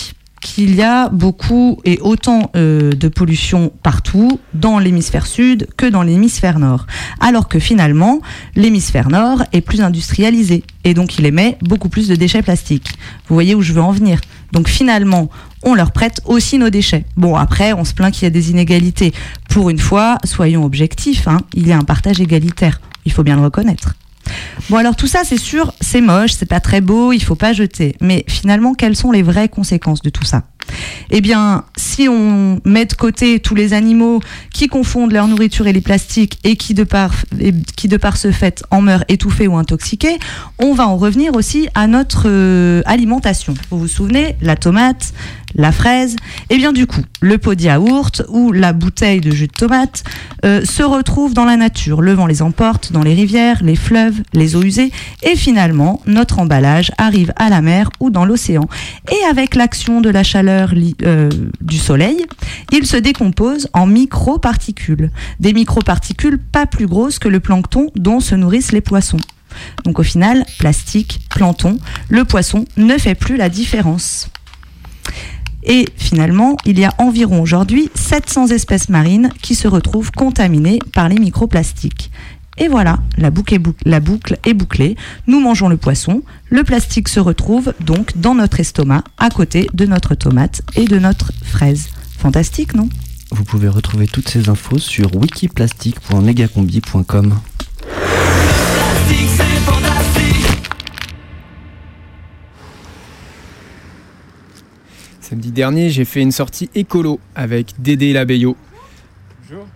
[0.41, 6.03] qu'il y a beaucoup et autant euh, de pollution partout, dans l'hémisphère sud que dans
[6.03, 6.87] l'hémisphère nord.
[7.21, 8.21] Alors que finalement,
[8.55, 12.91] l'hémisphère nord est plus industrialisé et donc il émet beaucoup plus de déchets plastiques.
[13.29, 14.21] Vous voyez où je veux en venir.
[14.53, 15.29] Donc finalement,
[15.63, 17.05] on leur prête aussi nos déchets.
[17.17, 19.13] Bon, après, on se plaint qu'il y a des inégalités.
[19.51, 22.81] Pour une fois, soyons objectifs, hein, il y a un partage égalitaire.
[23.05, 23.95] Il faut bien le reconnaître.
[24.71, 27.53] Bon alors tout ça c'est sûr, c'est moche, c'est pas très beau, il faut pas
[27.53, 27.97] jeter.
[28.01, 30.43] Mais finalement, quelles sont les vraies conséquences de tout ça?
[31.11, 34.21] Eh bien, si on met de côté tous les animaux
[34.53, 37.15] qui confondent leur nourriture et les plastiques et qui de par,
[37.77, 40.19] qui de par ce fait en meurent étouffés ou intoxiqués,
[40.59, 43.55] on va en revenir aussi à notre euh, alimentation.
[43.71, 45.13] Vous vous souvenez, la tomate,
[45.57, 46.17] la fraise,
[46.51, 50.05] et bien du coup, le pot de yaourt ou la bouteille de jus de tomate
[50.45, 52.03] euh, se retrouvent dans la nature.
[52.03, 54.93] Le vent les emporte dans les rivières, les fleuves, les eaux usées,
[55.23, 58.69] et finalement, notre emballage arrive à la mer ou dans l'océan.
[59.11, 62.27] Et avec l'action de la chaleur euh, du soleil,
[62.73, 65.11] il se décompose en microparticules.
[65.41, 69.19] Des microparticules pas plus grosses que le plancton dont se nourrissent les poissons.
[69.85, 74.29] Donc au final, plastique, plancton, le poisson ne fait plus la différence.
[75.67, 81.09] Et finalement, il y a environ aujourd'hui 700 espèces marines qui se retrouvent contaminées par
[81.09, 82.11] les microplastiques.
[82.59, 84.97] Et voilà, la boucle, est bouc- la boucle est bouclée.
[85.27, 86.23] Nous mangeons le poisson.
[86.49, 90.99] Le plastique se retrouve donc dans notre estomac, à côté de notre tomate et de
[90.99, 91.89] notre fraise.
[92.19, 92.89] Fantastique, non?
[93.33, 97.35] Vous pouvez retrouver toutes ces infos sur wikiplastique.megacombi.com.
[105.29, 108.57] Samedi dernier, j'ai fait une sortie écolo avec Dédé Labeyo.
[109.43, 109.67] Bonjour.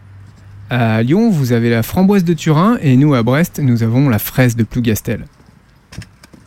[0.71, 4.21] À Lyon, vous avez la framboise de Turin et nous, à Brest, nous avons la
[4.21, 5.25] fraise de Plougastel.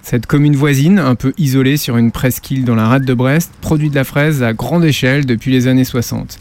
[0.01, 3.89] Cette commune voisine, un peu isolée sur une presqu'île dans la rade de Brest, produit
[3.89, 6.39] de la fraise à grande échelle depuis les années 60.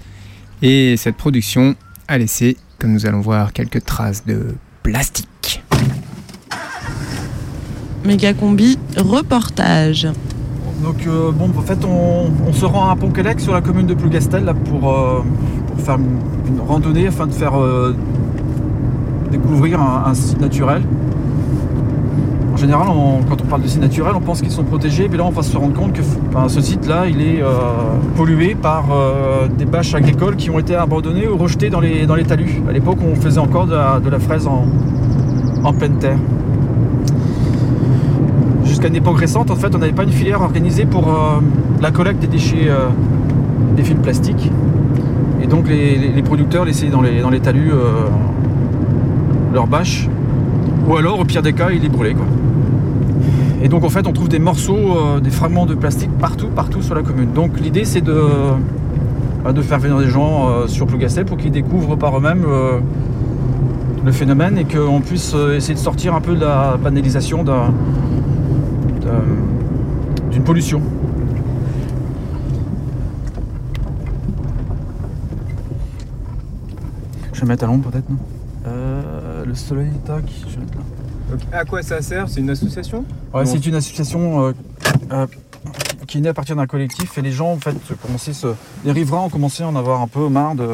[0.62, 1.74] Et cette production
[2.06, 5.64] a laissé, comme nous allons voir, quelques traces de plastique.
[8.04, 10.06] Méga combi, reportage.
[10.82, 14.48] Donc euh, bon, en fait, on, se rend à Pont-Quélec sur la commune de Plougastel
[14.48, 17.94] euh, pour faire une, randonnée afin de faire euh,
[19.30, 20.82] découvrir un, site naturel.
[22.52, 22.88] En général,
[23.28, 25.42] quand on parle de site naturel, on pense qu'ils sont protégés, mais là, on va
[25.42, 26.02] se rendre compte que
[26.48, 27.42] ce site-là, il est
[28.14, 28.84] pollué par
[29.56, 32.60] des bâches agricoles qui ont été abandonnées ou rejetées dans les, talus.
[32.68, 36.18] À l'époque, on faisait encore de la, fraise en pleine terre.
[38.82, 41.38] Jusqu'à une époque récente, en fait, on n'avait pas une filière organisée pour euh,
[41.80, 42.88] la collecte des déchets euh,
[43.76, 44.50] des fils plastiques.
[45.40, 48.08] Et donc les, producteurs laissaient dans les, dans les talus euh,
[49.54, 50.08] leurs bâches.
[50.88, 52.14] Ou alors, au pire des cas, ils les brûlaient.
[52.14, 52.26] Quoi.
[53.62, 56.96] Et donc en fait, on trouve des morceaux, des fragments de plastique partout, partout sur
[56.96, 57.30] la commune.
[57.32, 58.20] Donc l'idée, c'est de,
[59.44, 62.44] bah, de faire venir des gens sur Plougastel pour qu'ils découvrent par eux-mêmes
[64.04, 67.70] le phénomène et qu'on puisse essayer de sortir un peu de la banalisation d'un-
[70.30, 70.80] d'une pollution.
[77.32, 78.16] Je vais mettre à l'ombre peut-être, non
[78.66, 80.84] Euh, Le soleil, tac, je vais mettre là.
[81.30, 82.28] Donc, à quoi ça sert?
[82.28, 83.04] C'est une association?
[83.32, 84.52] Ouais, c'est une association euh,
[85.12, 85.26] euh,
[86.06, 88.48] qui est née à partir d'un collectif et les gens en fait commençaient se...
[88.84, 90.68] les riverains ont commencé à en avoir un peu marre de,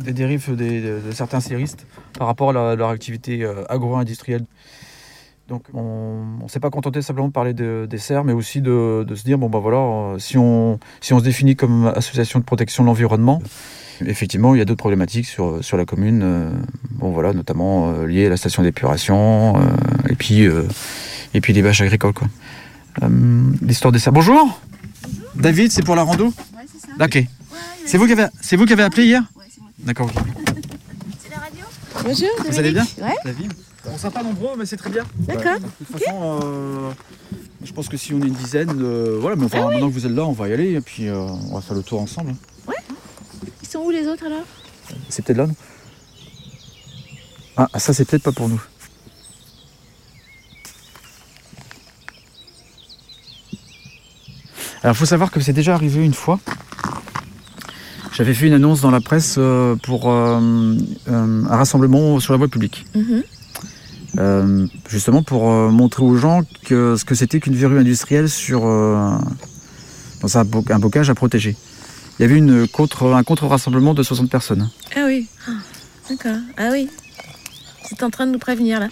[0.00, 1.86] des dérives des- de, de certains séristes
[2.18, 4.44] par rapport à leur activité euh, agro-industrielle.
[5.52, 9.04] Donc on ne s'est pas contenté simplement de parler de- des serres, mais aussi de,
[9.06, 12.38] de se dire bon ben voilà, euh, si on, si on se définit comme association
[12.38, 13.42] de protection de l'environnement,
[14.06, 16.50] effectivement il y a d'autres problématiques sur, sur la commune, euh,
[16.92, 19.60] bon voilà, notamment euh, liées à la station d'épuration euh,
[20.08, 20.62] et puis euh,
[21.34, 22.28] et puis les bâches agricoles quoi.
[23.02, 23.08] Euh,
[23.60, 24.14] L'histoire des serres.
[24.14, 24.58] Bonjour.
[25.34, 26.28] David, c'est pour la rando?
[26.28, 27.04] Ouais, c'est ça.
[27.04, 27.26] Ok.
[27.84, 28.24] C'est vous, qui avez...
[28.40, 29.22] c'est vous qui avez appelé hier?
[29.80, 30.22] D'accord, ok.
[32.04, 32.86] Bonjour, Vous allez bien?
[33.02, 33.12] Ouais.
[33.26, 33.52] David?
[33.84, 35.04] On sera pas nombreux, mais c'est très bien.
[35.18, 35.58] D'accord.
[35.58, 36.90] De toute façon, euh,
[37.64, 40.06] je pense que si on est une dizaine, euh, voilà, mais enfin, maintenant que vous
[40.06, 41.18] êtes là, on va y aller et puis euh,
[41.50, 42.34] on va faire le tour ensemble.
[43.62, 44.44] Ils sont où les autres alors?
[45.08, 45.54] C'est peut-être là, non?
[47.56, 48.62] Ah, ça, c'est peut-être pas pour nous.
[54.82, 56.38] Alors, il faut savoir que c'est déjà arrivé une fois.
[58.12, 59.38] J'avais fait une annonce dans la presse
[59.82, 60.76] pour un
[61.48, 62.84] rassemblement sur la voie publique.
[64.18, 68.66] Euh, justement pour euh, montrer aux gens que, ce que c'était qu'une verrue industrielle sur,
[68.66, 69.16] euh,
[70.20, 71.56] dans un, bo- un bocage à protéger.
[72.18, 74.68] Il y avait une contre, un contre-rassemblement de 60 personnes.
[74.94, 75.26] Ah oui.
[75.48, 75.52] Ah,
[76.10, 76.38] D'accord.
[76.58, 76.90] Ah oui.
[77.88, 78.88] C'est en train de nous prévenir là.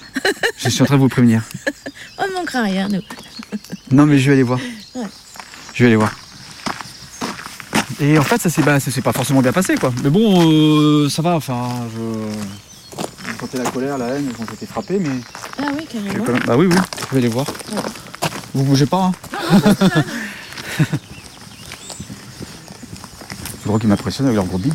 [0.59, 1.43] Je suis en train de vous prévenir.
[2.19, 3.01] On ne manquera rien, nous.
[3.91, 4.59] Non, mais je vais aller voir.
[4.95, 5.05] Ouais.
[5.75, 6.13] Je vais aller voir.
[8.01, 9.93] Et en fait, ça s'est bah, pas forcément bien passé, quoi.
[10.03, 11.37] Mais bon, ça va.
[11.37, 12.70] Enfin, je.
[13.41, 15.09] Sentais la colère, la haine quand j'étais frappé, mais.
[15.59, 16.25] Ah oui, carrément.
[16.25, 16.77] même- Bah oui, oui.
[17.09, 17.47] Je vais aller voir.
[18.53, 19.13] Vous bougez pas, hein
[23.63, 24.75] Je crois qu'ils m'impressionnent avec leur gros bide.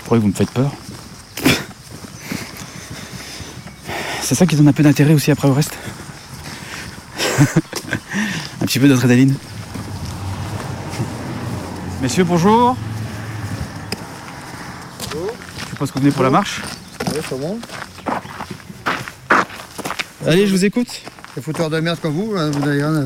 [0.00, 0.72] Pourquoi vous me faites peur
[4.22, 5.74] C'est ça qui donne un peu d'intérêt aussi après au reste.
[8.60, 9.34] un petit peu d'adrénaline.
[12.04, 12.76] Messieurs, bonjour.
[15.00, 16.60] Je suppose que vous venez pour la marche.
[17.06, 17.58] Oui, c'est bon.
[20.26, 21.00] Allez, je vous écoute.
[21.34, 23.04] Les fouteurs de merde comme vous, hein, vous n'avez rien à...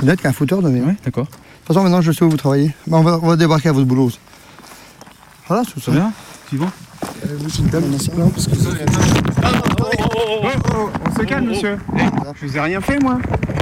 [0.00, 0.86] Vous n'êtes qu'un fouteur de merde.
[0.88, 1.26] Oui, d'accord.
[1.26, 2.74] De toute façon, maintenant, je sais où vous travaillez.
[2.90, 4.10] On, va, on va débarquer à votre boulot.
[5.46, 5.92] Voilà, tout ça.
[5.92, 6.12] bien
[6.48, 6.72] Suivant.
[7.24, 7.86] Vous, c'est une table,
[10.26, 10.78] ça...
[11.06, 11.78] On se calme, monsieur.
[12.40, 13.18] Je vous ai rien fait, moi.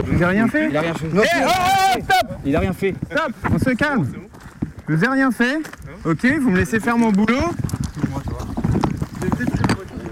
[0.06, 0.68] Je vous ai rien fait.
[0.68, 1.06] Il a rien fait.
[1.12, 2.94] Eh, oh, oh, stop Il a rien fait.
[3.10, 4.06] Stop On se calme.
[4.88, 5.58] Je vous ai rien fait.
[6.04, 7.52] Ok, vous me laissez faire mon boulot.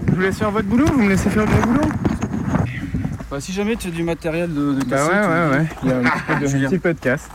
[0.07, 1.87] Je vous laisse faire votre boulot, vous me laissez faire mon boulot.
[3.31, 5.57] Bah, si jamais tu as du matériel de, de Bah ouais, tu ouais, me dis.
[5.57, 5.67] ouais.
[5.83, 7.27] Il y a un petit peu de, casse.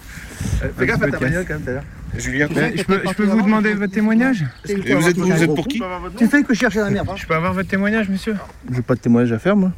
[0.79, 1.59] Fais gaffe à ta bagnole casse.
[1.59, 1.83] quand même, l'heure.
[2.19, 5.55] Julien, Ben, je peux, je peux vous demander votre témoignage Et vous êtes- vous êtes
[5.55, 5.81] pour qui
[6.17, 7.09] Tu fais que chercher la merde.
[7.11, 7.15] hein.
[7.17, 8.37] Je peux avoir votre témoignage, monsieur
[8.73, 9.73] J'ai pas de témoignage à faire, moi.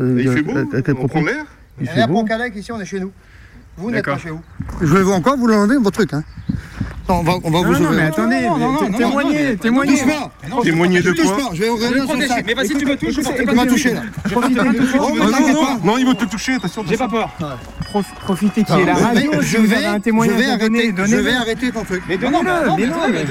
[0.00, 0.52] Euh, Il fait beau
[1.02, 1.44] On prend l'air
[1.80, 2.24] Il fait beau.
[2.24, 3.12] Calec, ici, on est chez nous.
[3.76, 4.40] Vous n'êtes pas chez vous.
[4.80, 6.12] Je vais vous encore vous l'enlever, votre truc.
[6.14, 6.22] Hein.
[7.06, 7.90] Non, on va, on va Non, vous non, ouvrir.
[7.90, 9.96] mais attendez, Non, non, non, té- non, témoignez, non, non, témoignez.
[9.98, 10.62] Touche pas.
[10.62, 12.34] Témoigner de quoi pas, je vais ouvrir le protéger.
[12.46, 14.00] Mais vas-y, tu me touches, Tu pas m'as touché là.
[14.30, 15.78] Profitez, Oh, Non, mais t'inquiète non, pas.
[15.84, 16.84] non, il veut te toucher, attention.
[16.88, 17.28] J'ai pas peur.
[17.90, 19.30] prof- profitez qu'il y ait la Je radio.
[19.32, 22.02] vais- je avez arrêter, je vais arrêter ton truc.
[22.08, 23.24] Mais donnez-le, non, mais non, mais-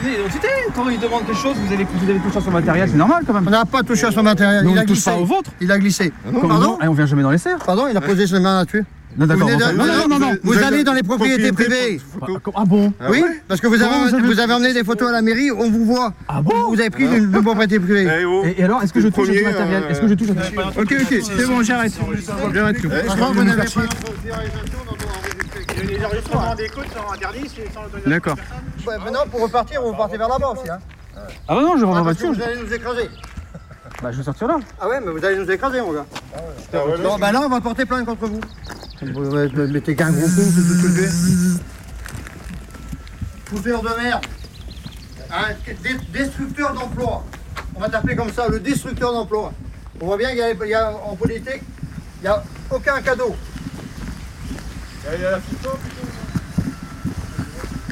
[0.75, 3.23] quand il demande quelque chose, vous allez, vous allez toucher à son matériel, c'est normal
[3.25, 3.43] quand même.
[3.47, 4.65] On n'a pas touché à son matériel.
[4.69, 5.12] Il a ne touche glissé.
[5.12, 5.51] pas au vôtre.
[5.62, 6.13] Il a glissé.
[6.47, 7.57] Pardon et on vient jamais dans les serres.
[7.65, 8.86] Pardon, il a posé ses mains là-dessus.
[9.17, 9.47] Non, d'accord.
[9.49, 10.32] Vous Non, non, non, non.
[10.43, 12.02] Vous Vous allez dans les propriétés propriété privées.
[12.56, 15.12] Ah bon Oui, parce que vous avez, vous avez- vous avez amené des photos à
[15.12, 16.13] la mairie, on vous voit.
[16.28, 18.08] Ah bon Vous avez pris d'une d'une propriété privée.
[18.21, 18.43] Eh oh.
[18.45, 20.80] et, et alors, est-ce que je touche son matériel euh, Est-ce que je touche son
[20.82, 21.93] Ok, ok, c'est bon, j'arrête.
[22.54, 22.89] J'arrête tout.
[22.89, 23.82] Franchement, vous n'avez pas.
[28.06, 28.36] D'accord.
[28.88, 30.69] Ouais, Maintenant, pour repartir, vous partez vers là-bas aussi.
[30.69, 30.78] Hein.
[31.47, 32.34] Ah bah non, je vais Ah, que voiture.
[32.34, 33.10] vous allez nous écraser.
[34.03, 34.59] Bah, je vais sortir là.
[34.81, 36.05] Ah ouais, mais vous allez nous écraser, mon gars.
[37.01, 38.41] Non, bah là, on va porter plainte contre vous.
[39.01, 41.07] Vous mettez qu'un gros con, c'est tout lever.
[43.45, 44.25] Fouteur de merde.
[46.11, 47.23] Destructeur d'emploi.
[47.75, 49.53] On va t'appeler comme ça, le destructeur d'emploi.
[50.01, 51.61] On voit bien qu'il y a, il y a- en politique,
[52.19, 53.33] il n'y a aucun cadeau.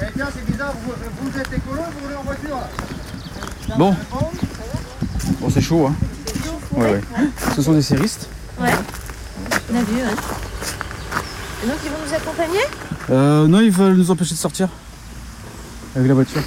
[0.02, 3.76] Eh tiens, c'est bizarre, vous, vous êtes écolo, vous roulez en voiture là.
[3.78, 3.96] Bon.
[5.40, 5.96] Bon, c'est chaud, hein.
[6.74, 7.02] Ouais, ouais.
[7.56, 8.28] Ce sont des séristes.
[8.60, 8.72] Ouais.
[9.72, 10.02] On a vu, ouais.
[11.64, 12.60] Et donc, ils vont nous accompagner?
[13.10, 14.70] Euh, non, ils veulent nous empêcher de sortir.
[15.96, 16.42] Avec la voiture.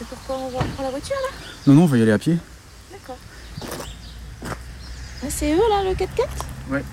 [0.00, 1.36] Et pourquoi on va prendre la voiture là?
[1.66, 2.38] Non, non, on va y aller à pied.
[2.92, 3.18] D'accord.
[5.22, 6.26] Ah, c'est eux là, le 4x4
[6.70, 6.84] Ouais.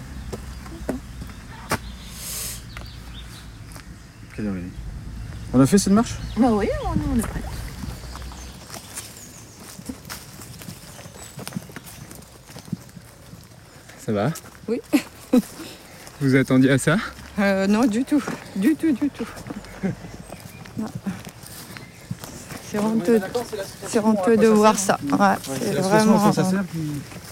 [4.35, 4.71] Quelle heure il est?
[5.53, 6.15] On a fait cette marche?
[6.37, 7.41] Bah oui, on, on est prêts.
[14.05, 14.31] Ça va
[14.67, 14.81] Oui.
[16.21, 16.97] Vous attendiez à ça
[17.39, 18.23] Euh, non, du tout.
[18.55, 19.25] Du tout, du tout.
[22.69, 23.21] C'est honteux,
[23.87, 24.97] c'est honteux de voir ça.
[25.03, 26.31] Ouais, c'est C'est vraiment.
[26.31, 26.79] qui,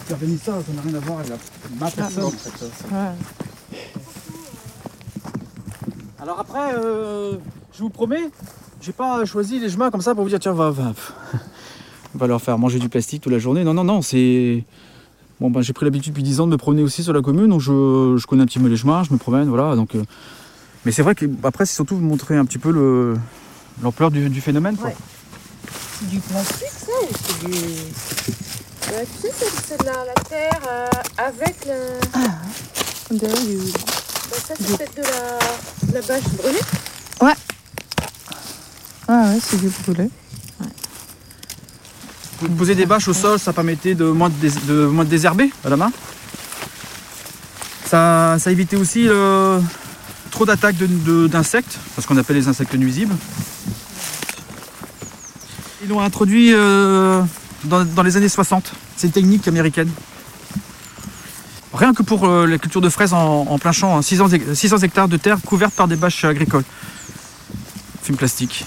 [0.05, 1.38] qui organise ça, ça n'a rien à voir avec la,
[1.80, 2.22] ma personne.
[2.24, 2.28] bon.
[2.28, 2.93] en fait.
[2.93, 3.78] Ouais.
[6.22, 7.38] Alors après, euh,
[7.74, 8.30] je vous promets,
[8.82, 10.93] j'ai pas choisi les chemins comme ça pour vous dire tiens, va, va,
[12.13, 13.63] on va leur faire manger du plastique toute la journée.
[13.63, 14.63] Non, non, non, c'est.
[15.41, 17.47] Bon, ben, j'ai pris l'habitude depuis 10 ans de me promener aussi sur la commune,
[17.47, 19.75] donc je, je connais un petit peu les chemins, je me promène, voilà.
[19.75, 20.03] Donc, euh,
[20.85, 23.17] Mais c'est vrai que après, c'est surtout montrer un petit peu le-
[23.81, 24.77] l'ampleur du, du phénomène.
[24.77, 24.91] Quoi.
[25.99, 27.51] C'est du plastique, ça ou c'est du.
[27.53, 28.87] Tu
[29.19, 30.87] sais, c'est- c'est de la, la terre euh,
[31.17, 31.73] avec le.
[32.13, 32.19] Ah,
[33.09, 33.17] du.
[33.19, 36.59] Bah, ça, c'est peut-être de la, de la bâche brûlée.
[37.21, 37.33] Ouais.
[39.07, 40.07] Ah ouais, c'est du brûlé.
[42.41, 45.69] Vous posez des bâches au sol, ça permettait de moins de, moins de désherber à
[45.69, 45.91] la main.
[47.85, 49.59] Ça, ça évitait aussi euh,
[50.31, 53.13] trop d'attaques d'insectes, parce qu'on appelle les insectes nuisibles.
[55.83, 57.21] Ils l'ont introduit euh,
[57.65, 58.71] dans, dans les années 60.
[58.97, 59.89] C'est une technique américaine.
[61.73, 64.77] Rien que pour euh, la culture de fraises en, plein champ, hein, 600, hec- 600
[64.79, 66.63] hectares de terre couvertes par des bâches agricoles.
[68.03, 68.65] Film plastique.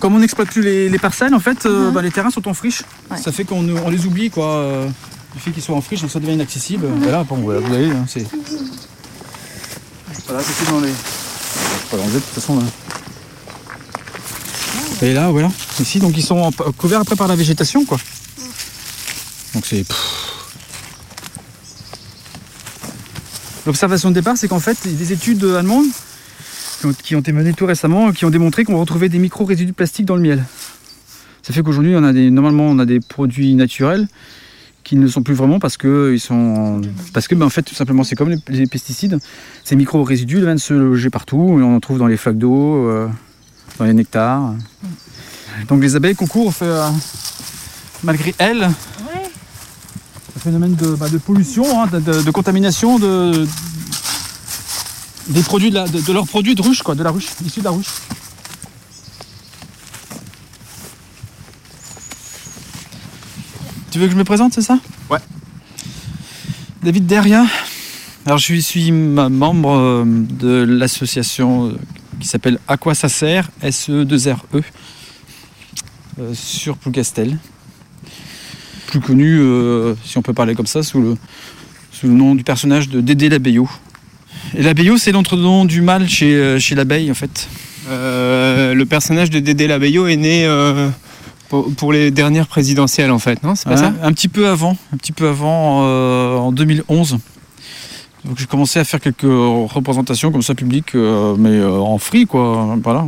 [0.00, 2.54] Comme on n'exploite plus les, les parcelles, en fait, euh, bah, les terrains sont en
[2.54, 2.82] friche.
[3.22, 4.46] Ça fait qu'on on les oublie, quoi.
[4.46, 4.88] euh,
[5.34, 6.86] le fait qu'ils soient en friche, donc ça devient inaccessible.
[7.06, 8.26] Là, bon, voilà, vous voyez, hein, c'est.
[10.26, 10.90] Voilà, c'est dans les.
[11.90, 12.62] Pas l'enlever de toute façon là.
[15.00, 15.50] Et là, voilà,
[15.80, 17.98] ici, donc ils sont en- couverts après par la végétation, quoi.
[19.54, 19.84] Donc c'est.
[23.66, 25.86] L'observation de départ, c'est qu'en fait, des études allemandes
[27.02, 30.06] qui ont, été menées tout récemment, qui ont démontré qu'on retrouvait des micro-résidus de plastique
[30.06, 30.44] dans le miel.
[31.42, 34.06] Ça fait qu'aujourd'hui, on a des, normalement, on a des produits naturels
[34.84, 36.80] qui ne le sont plus vraiment parce que ils sont,
[37.12, 39.18] parce que, ben, en fait, tout simplement, c'est comme les, les pesticides.
[39.64, 43.08] Ces micro-résidus viennent se loger partout et on en trouve dans les flaques d'eau, euh,
[43.78, 44.54] dans les nectars.
[45.68, 46.88] Donc les abeilles concourent, fait, euh,
[48.04, 48.62] malgré elles,
[50.36, 53.46] un phénomène de, bah, de pollution, hein, de, de- de contamination de,
[55.28, 57.60] des produits de, la- de- de leurs produits de ruche, quoi, de la ruche, issus
[57.60, 57.86] de la ruche.
[63.90, 64.78] Tu veux que je me présente, c'est ça?
[65.10, 65.18] Ouais.
[66.82, 67.46] David Deria.
[68.26, 71.72] Alors je suis, membre euh, de l'association euh,
[72.20, 74.36] qui s'appelle À quoi ça sert SE2RE
[76.20, 77.38] euh, sur Plougastel.
[78.88, 81.16] Plus connu, euh, si on peut parler comme ça, sous le,
[81.90, 83.68] sous le nom du personnage de Dédé l'abeillot.
[84.56, 84.62] Et
[84.98, 87.48] c'est l'entre-nom du mâle chez, euh, chez l'abeille, en fait?
[87.90, 90.88] Euh, le personnage de Dédé l'abeillot est né euh,
[91.48, 93.54] pour, pour les dernières présidentielles, en fait, non?
[93.54, 93.92] C'est pas Ouais, ça?
[94.02, 97.18] Un petit peu avant, un petit peu avant, euh, en 2011.
[98.24, 102.76] Donc j'ai commencé à faire quelques représentations comme ça publiques, mais en free quoi.
[102.82, 103.06] Voilà.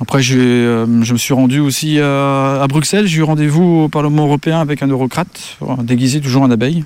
[0.00, 3.08] Après je me suis rendu aussi à, Bruxelles.
[3.08, 6.84] J'ai eu rendez-vous au Parlement européen avec un eurocrate, déguisé toujours en abeille.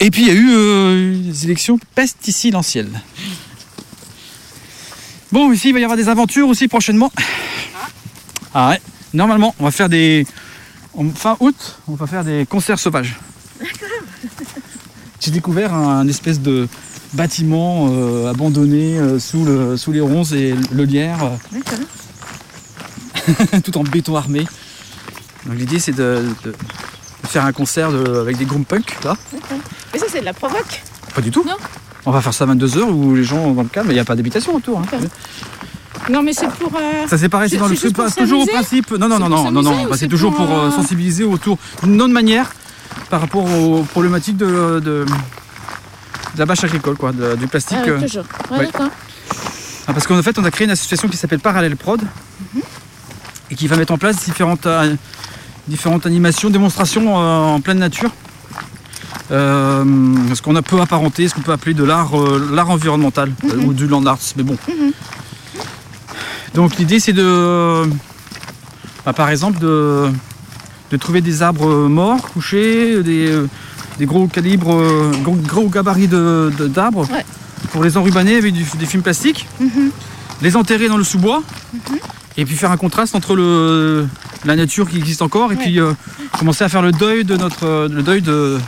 [0.00, 3.00] Et puis il y a eu euh, les élections pestilentielles.
[5.32, 7.10] Bon, ici il va y avoir des aventures aussi prochainement.
[8.54, 8.80] Ah ouais.
[9.12, 10.26] Normalement, on va faire des.
[11.14, 13.16] Fin août, on va faire des concerts sauvages.
[15.20, 16.68] J'ai découvert un, un espèce de
[17.12, 21.32] bâtiment euh, abandonné euh, sous, le, sous les ronces et le lierre,
[23.64, 24.46] tout en béton armé.
[25.46, 26.24] Donc l'idée c'est de
[27.26, 29.16] faire un concert de- avec des groupes punk là.
[29.92, 30.82] Mais ça, c'est de la provoque.
[31.14, 31.44] Pas du tout.
[31.46, 31.56] Non.
[32.04, 34.00] On va faire ça à 22h où les gens dans le calme, mais il n'y
[34.00, 34.78] a pas d'habitation autour.
[34.80, 34.84] hein.
[36.08, 36.72] Non, mais c'est pour.
[36.76, 38.90] euh, Ça c'est pareil, c'est dans le c'est toujours au principe.
[38.92, 39.86] Non, non, non, non, non, non.
[39.86, 42.52] Bah, c'est toujours pour, euh, euh, sensibiliser autour d'une autre manière
[43.10, 45.06] par rapport aux problématiques de, de, de
[46.38, 47.78] la bâche agricole, quoi, de- du plastique.
[47.82, 48.24] Ah, toujours.
[48.52, 48.66] Ouais, ouais.
[48.66, 48.88] d'accord.
[49.88, 52.00] Ah, parce qu'en fait, on a créé une association qui s'appelle Parallèle Prod
[53.50, 54.66] et qui va mettre en place différentes,
[55.68, 58.10] différentes animations, démonstrations euh, en pleine nature.
[59.32, 59.84] Euh,
[60.34, 63.56] ce qu'on a peu apparenté, ce qu'on peut appeler de l'art euh, l'art environnemental euh,
[63.66, 64.56] ou du land arts, mais bon.
[66.54, 67.82] Donc l'idée c'est de,
[69.04, 70.10] bah, par exemple, de,
[70.90, 73.32] de trouver des arbres morts, couchés, des,
[73.98, 74.80] des gros calibres,
[75.24, 77.06] gros, gros gabarits de- de- d'arbres,
[77.72, 79.48] pour les enrubanner avec du- des films plastiques,
[80.40, 81.42] les enterrer dans le sous-bois,
[82.38, 84.06] et puis faire un contraste entre le,
[84.44, 85.92] la nature qui existe encore et puis euh,
[86.38, 88.58] commencer à faire le deuil de notre, euh, le deuil de,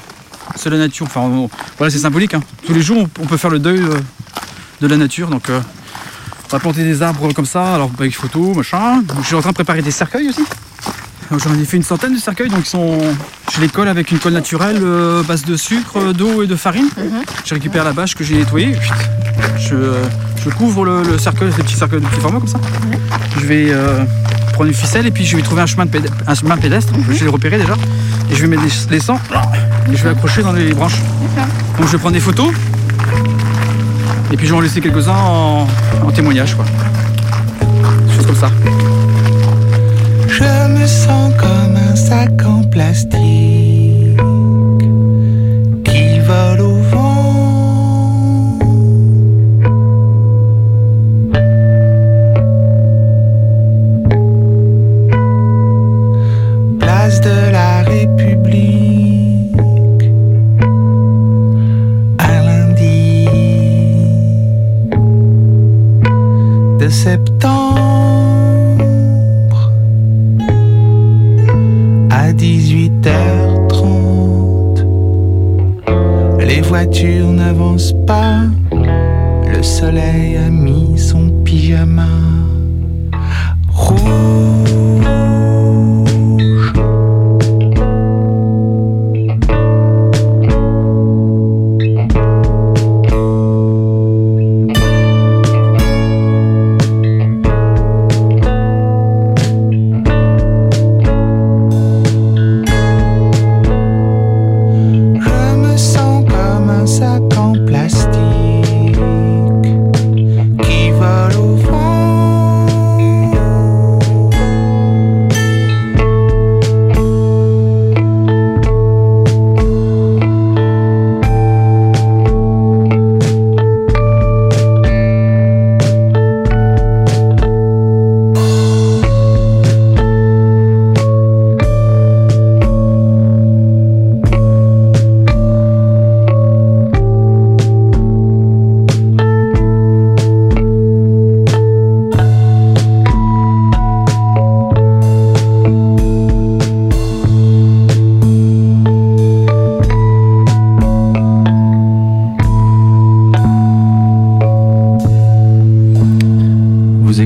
[0.67, 1.07] la nature.
[1.07, 2.35] Enfin, on- voilà, c'est symbolique.
[2.35, 2.41] hein.
[2.67, 3.99] Tous les jours, on, on peut faire le deuil euh,
[4.81, 5.29] de la nature.
[5.29, 5.61] Donc, euh,
[6.47, 9.03] on va planter des arbres comme ça, alors avec photos, machin.
[9.21, 10.45] Je suis en train de préparer des cercueils aussi.
[11.31, 12.99] J'en ai fait une centaine de cercueils, donc ils sont.
[13.55, 14.83] Je les colle avec une colle naturelle,
[15.29, 16.89] base de sucre, d'eau et de farine.
[17.45, 18.75] Je récupère la bâche que j'ai nettoyée.
[19.59, 19.93] Je,
[20.49, 22.59] je couvre le, le cercueil, des petits cercueils de petits formats comme ça.
[23.41, 24.05] Je vais euh,
[24.53, 26.93] prendre une ficelle et puis je vais trouver un chemin, de péd- un chemin pédestre.
[27.11, 27.75] Je l'ai repéré déjà.
[28.31, 29.21] Et je vais mettre les, les sangs
[29.93, 30.99] et je vais accrocher dans les branches.
[31.79, 32.51] Donc je vais prendre des photos.
[34.31, 35.67] Et puis je vais en laisser quelques-uns en,
[36.07, 36.55] en témoignage.
[36.55, 36.65] Quoi.
[38.15, 38.51] Chose comme ça.
[40.29, 43.78] Je me sens comme un sac en plastique
[66.91, 67.69] septembre.
[72.11, 74.85] à 18h30.
[76.41, 82.09] Les voitures n'avancent pas, le soleil a mis son pyjama
[83.69, 85.28] rouge.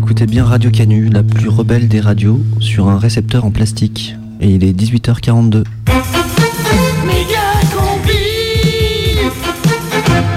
[0.03, 4.17] Écoutez bien Radio Canu, la plus rebelle des radios, sur un récepteur en plastique.
[4.41, 5.63] Et il est 18h42.
[7.07, 7.39] Méga
[7.73, 8.13] combi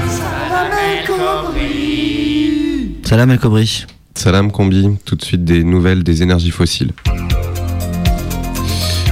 [0.07, 3.86] Salam El Khomri Salam El Kobri.
[4.13, 6.91] Salam Combi, tout de suite des nouvelles des énergies fossiles.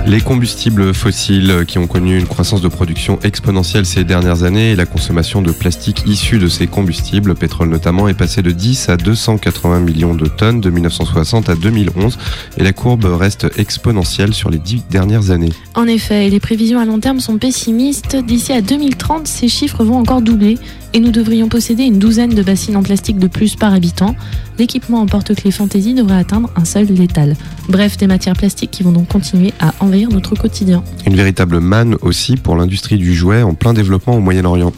[0.05, 4.75] Les combustibles fossiles qui ont connu une croissance de production exponentielle ces dernières années et
[4.75, 8.97] la consommation de plastique issu de ces combustibles, pétrole notamment, est passée de 10 à
[8.97, 12.17] 280 millions de tonnes de 1960 à 2011
[12.57, 15.53] et la courbe reste exponentielle sur les dix dernières années.
[15.73, 18.17] En effet, les prévisions à long terme sont pessimistes.
[18.17, 20.57] D'ici à 2030, ces chiffres vont encore doubler
[20.93, 24.15] et nous devrions posséder une douzaine de bassines en plastique de plus par habitant.
[24.59, 27.35] L'équipement en porte-clés Fantasy devrait atteindre un seuil létal.
[27.67, 30.83] Bref, des matières plastiques qui vont donc continuer à envahir notre quotidien.
[31.05, 34.71] Une véritable manne aussi pour l'industrie du jouet en plein développement au Moyen-Orient.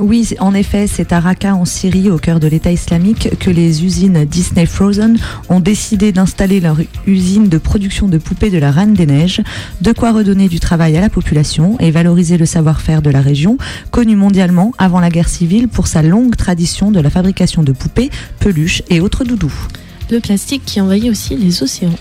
[0.00, 3.84] Oui, en effet, c'est à Raqqa, en Syrie, au cœur de l'État islamique, que les
[3.84, 5.18] usines Disney Frozen
[5.50, 9.42] ont décidé d'installer leur usine de production de poupées de la Reine des Neiges,
[9.82, 13.58] de quoi redonner du travail à la population et valoriser le savoir-faire de la région,
[13.90, 18.08] connue mondialement avant la guerre civile pour sa longue tradition de la fabrication de poupées,
[18.38, 19.68] peluches et autres doudous.
[20.10, 21.94] Le plastique qui envahit aussi les océans.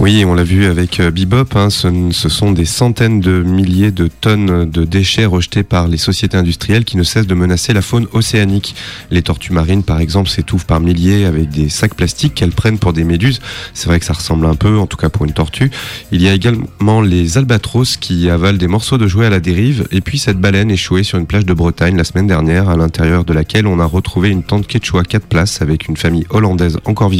[0.00, 3.90] Oui, on l'a vu avec euh, Bebop, hein, ce, ce sont des centaines de milliers
[3.90, 7.82] de tonnes de déchets rejetés par les sociétés industrielles qui ne cessent de menacer la
[7.82, 8.76] faune océanique.
[9.10, 12.92] Les tortues marines, par exemple, s'étouffent par milliers avec des sacs plastiques qu'elles prennent pour
[12.92, 13.40] des méduses.
[13.74, 15.70] C'est vrai que ça ressemble un peu, en tout cas pour une tortue.
[16.12, 19.86] Il y a également les albatros qui avalent des morceaux de jouets à la dérive,
[19.90, 23.24] et puis cette baleine échouée sur une plage de Bretagne la semaine dernière, à l'intérieur
[23.24, 27.08] de laquelle on a retrouvé une tente quechua 4 places avec une famille hollandaise encore
[27.08, 27.17] vivante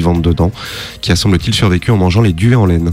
[1.00, 2.92] qui a semble-t-il survécu en mangeant les duets en laine.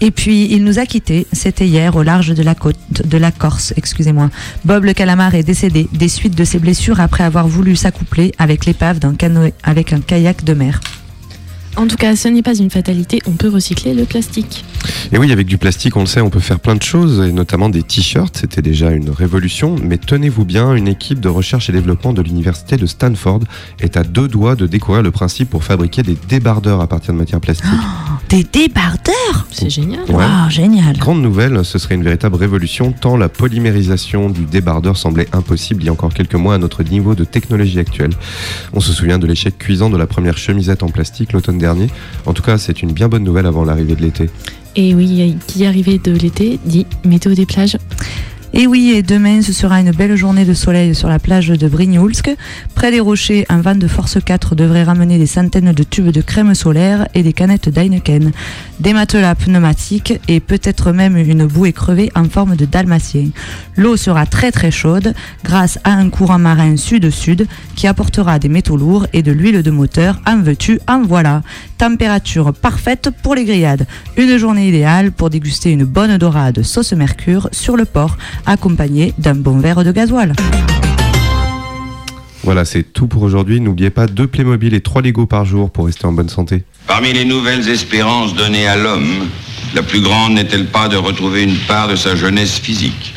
[0.00, 1.26] Et puis, il nous a quittés.
[1.32, 4.30] C'était hier au large de la côte, de la Corse, excusez-moi.
[4.64, 8.64] Bob le calamar est décédé des suites de ses blessures après avoir voulu s'accoupler avec
[8.64, 10.80] l'épave d'un canoë, avec un kayak de mer.
[11.78, 14.64] En tout cas, ce n'est pas une fatalité, on peut recycler le plastique.
[15.12, 17.30] Et oui, avec du plastique, on le sait, on peut faire plein de choses, et
[17.30, 21.72] notamment des t-shirts, c'était déjà une révolution, mais tenez-vous bien, une équipe de recherche et
[21.72, 23.42] développement de l'université de Stanford
[23.78, 27.18] est à deux doigts de découvrir le principe pour fabriquer des débardeurs à partir de
[27.18, 27.70] matières plastiques.
[28.28, 30.00] Des débardeurs C'est génial.
[30.08, 30.16] Ouais.
[30.16, 30.98] Waouh, génial.
[30.98, 35.86] Grande nouvelle, ce serait une véritable révolution, tant la polymérisation du débardeur semblait impossible il
[35.86, 38.10] y a encore quelques mois à notre niveau de technologie actuelle.
[38.72, 41.67] On se souvient de l'échec cuisant de la première chemisette en plastique l'automne dernier.
[42.26, 44.30] En tout cas, c'est une bien bonne nouvelle avant l'arrivée de l'été.
[44.76, 47.76] Et oui, qui arrivé de l'été dit météo des plages.
[48.54, 51.68] Et oui, et demain, ce sera une belle journée de soleil sur la plage de
[51.68, 52.30] Brignolsk.
[52.74, 56.22] Près des rochers, un vent de force 4 devrait ramener des centaines de tubes de
[56.22, 58.32] crème solaire et des canettes d'Heineken,
[58.80, 63.28] des matelas pneumatiques et peut-être même une bouée crevée en forme de dalmatien.
[63.76, 67.46] L'eau sera très très chaude grâce à un courant marin sud-sud
[67.76, 70.20] qui apportera des métaux lourds et de l'huile de moteur.
[70.26, 71.42] En veux-tu, en voilà.
[71.76, 73.86] Température parfaite pour les grillades.
[74.16, 78.16] Une journée idéale pour déguster une bonne dorade sauce mercure sur le port,
[78.46, 80.32] accompagnée d'un bon verre de gasoil.
[82.44, 83.60] Voilà, c'est tout pour aujourd'hui.
[83.60, 86.64] N'oubliez pas deux Playmobil et trois Lego par jour pour rester en bonne santé.
[86.86, 89.28] Parmi les nouvelles espérances données à l'homme,
[89.74, 93.12] la plus grande n'est-elle pas de retrouver une part de sa jeunesse physique?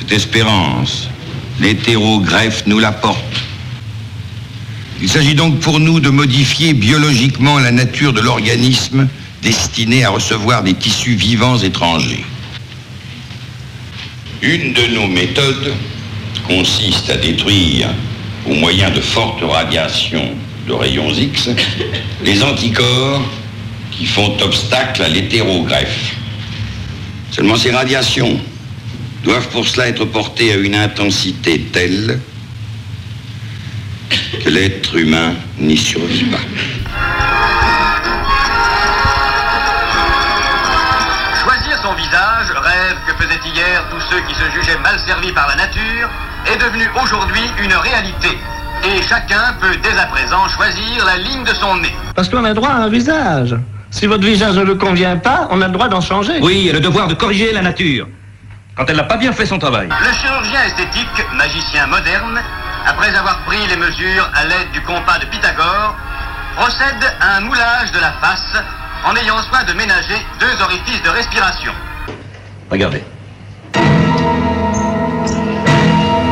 [0.00, 1.08] Cette espérance,
[1.60, 3.42] l'hétérogreffe nous l'apporte.
[5.00, 9.08] Il s'agit donc pour nous de modifier biologiquement la nature de l'organisme
[9.42, 12.24] destiné à recevoir des tissus vivants étrangers.
[14.42, 15.72] Une de nos méthodes
[16.48, 17.88] consiste à détruire,
[18.44, 20.34] au moyen de fortes radiations
[20.66, 21.48] de rayons X,
[22.24, 23.22] les anticorps
[23.92, 26.16] qui font obstacle à l'hétérogreffe.
[27.30, 28.36] Seulement ces radiations
[29.22, 32.18] doivent pour cela être portées à une intensité telle
[34.44, 37.61] que l'être humain n'y survit pas.
[41.92, 45.56] Son visage, rêve que faisaient hier tous ceux qui se jugeaient mal servis par la
[45.56, 46.08] nature,
[46.46, 48.38] est devenu aujourd'hui une réalité.
[48.84, 51.94] Et chacun peut dès à présent choisir la ligne de son nez.
[52.14, 53.56] Parce qu'on a droit à un visage.
[53.90, 56.38] Si votre visage ne le convient pas, on a le droit d'en changer.
[56.40, 58.06] Oui, et le devoir de corriger la nature.
[58.76, 59.88] Quand elle n'a pas bien fait son travail.
[59.88, 62.40] Le chirurgien esthétique, magicien moderne,
[62.86, 65.94] après avoir pris les mesures à l'aide du compas de Pythagore,
[66.56, 68.56] procède à un moulage de la face
[69.04, 71.72] en ayant soin de ménager deux orifices de respiration.
[72.70, 73.02] Regardez.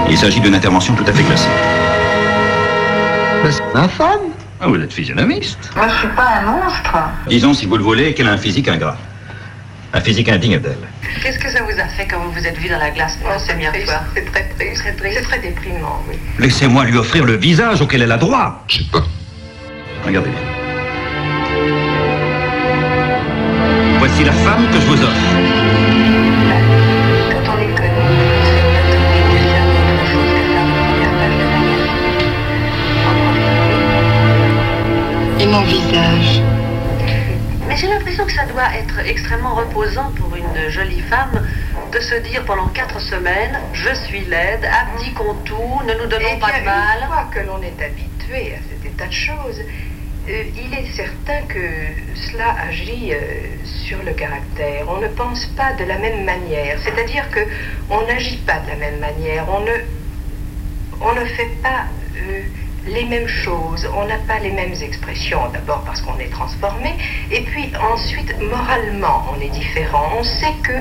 [0.09, 1.51] Il s'agit d'une intervention tout à fait classique.
[3.75, 5.71] Ma femme Ah, vous êtes physionomiste.
[5.77, 6.97] Moi, je suis pas un monstre.
[7.29, 8.97] Disons, si vous le voulez, qu'elle a un physique ingrat.
[9.93, 10.79] Un physique indigne d'elle.
[11.23, 13.31] Qu'est-ce que ça vous a fait quand vous vous êtes vu dans la glace pour
[13.31, 14.83] la première fois C'est très triste.
[14.85, 16.16] C'est très déprimant, oui.
[16.39, 18.64] Laissez-moi lui offrir le visage auquel elle a droit.
[18.68, 19.03] Je sais pas.
[20.05, 20.60] Regardez bien.
[24.21, 25.27] Voici la femme que je vous offre.
[27.31, 27.91] Quand on est connu,
[28.45, 28.61] c'est
[30.12, 30.64] chose que la.
[35.43, 36.43] Et mon visage
[37.66, 41.47] Mais j'ai l'impression que ça doit être extrêmement reposant pour une jolie femme
[41.91, 46.39] de se dire pendant quatre semaines, je suis laide, à petits contours, ne nous donnons
[46.39, 46.99] pas de mal.
[47.01, 49.62] Une fois que l'on est habitué à cet état de choses,
[50.57, 51.59] il est certain que
[52.14, 53.16] cela agit euh,
[53.64, 54.87] sur le caractère.
[54.89, 56.78] On ne pense pas de la même manière.
[56.83, 57.41] C'est-à-dire que
[57.91, 59.47] on n'agit pas de la même manière.
[59.49, 59.72] On ne,
[61.01, 61.85] on ne fait pas
[62.16, 62.43] euh,
[62.87, 63.89] les mêmes choses.
[63.97, 65.41] On n'a pas les mêmes expressions.
[65.53, 66.95] D'abord parce qu'on est transformé.
[67.31, 70.12] Et puis ensuite, moralement, on est différent.
[70.18, 70.72] On sait que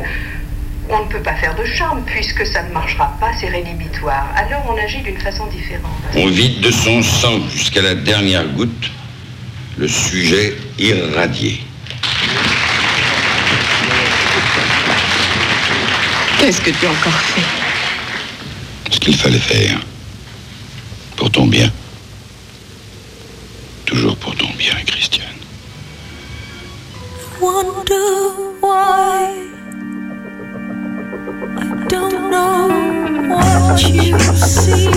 [0.91, 4.27] on ne peut pas faire de charme puisque ça ne marchera pas, c'est rédhibitoire.
[4.35, 5.91] Alors on agit d'une façon différente.
[6.15, 8.91] On vide de son sang jusqu'à la dernière goutte
[9.79, 11.61] le sujet irradié.
[16.37, 17.41] Qu'est-ce que tu as encore fait?
[18.91, 19.79] Ce qu'il fallait faire.
[21.15, 21.71] Pour ton bien.
[23.85, 25.27] Toujours pour ton bien, Christiane.
[27.39, 29.47] wonder why
[31.57, 32.67] I don't know
[33.29, 34.89] what you see.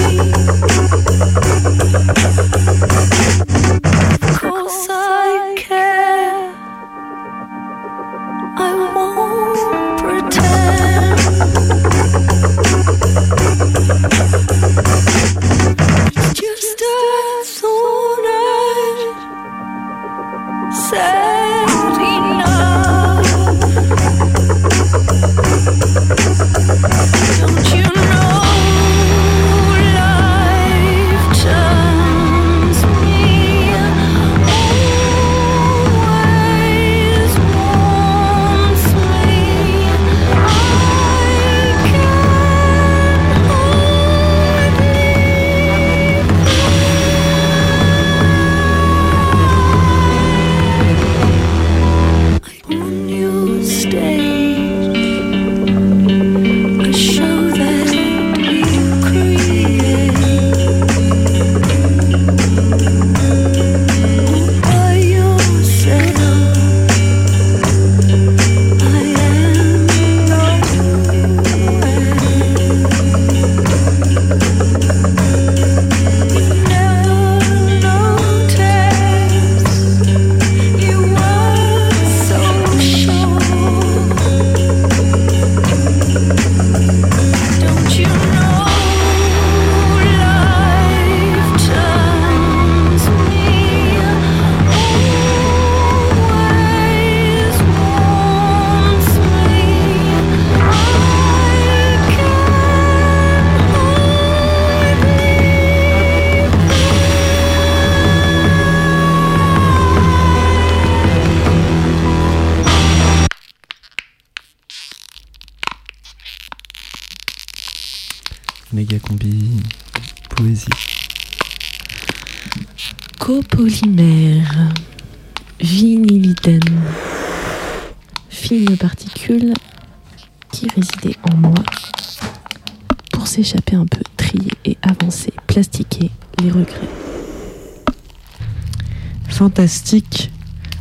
[139.72, 140.30] Fantastique,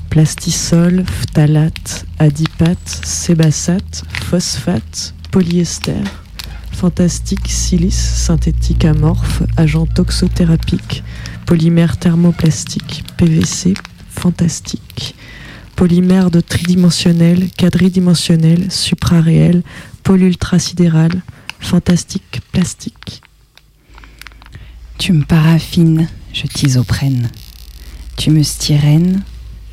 [0.10, 6.04] plastisol, phtalate, adipate, sébacate, phosphate, polyester.
[6.74, 11.06] Fantastique, silice, synthétique amorphe, agent toxothérapique,
[11.46, 13.76] polymère thermoplastique, PVC,
[14.10, 15.16] fantastique.
[15.78, 19.64] Polymère de tridimensionnel, quadridimensionnel, supraréel,
[20.04, 21.22] polyultrasidéral,
[21.62, 23.22] fantastique, plastique.
[24.98, 27.30] Tu me paraffines, je t'isoprène.
[28.22, 29.24] Tu me styrènes,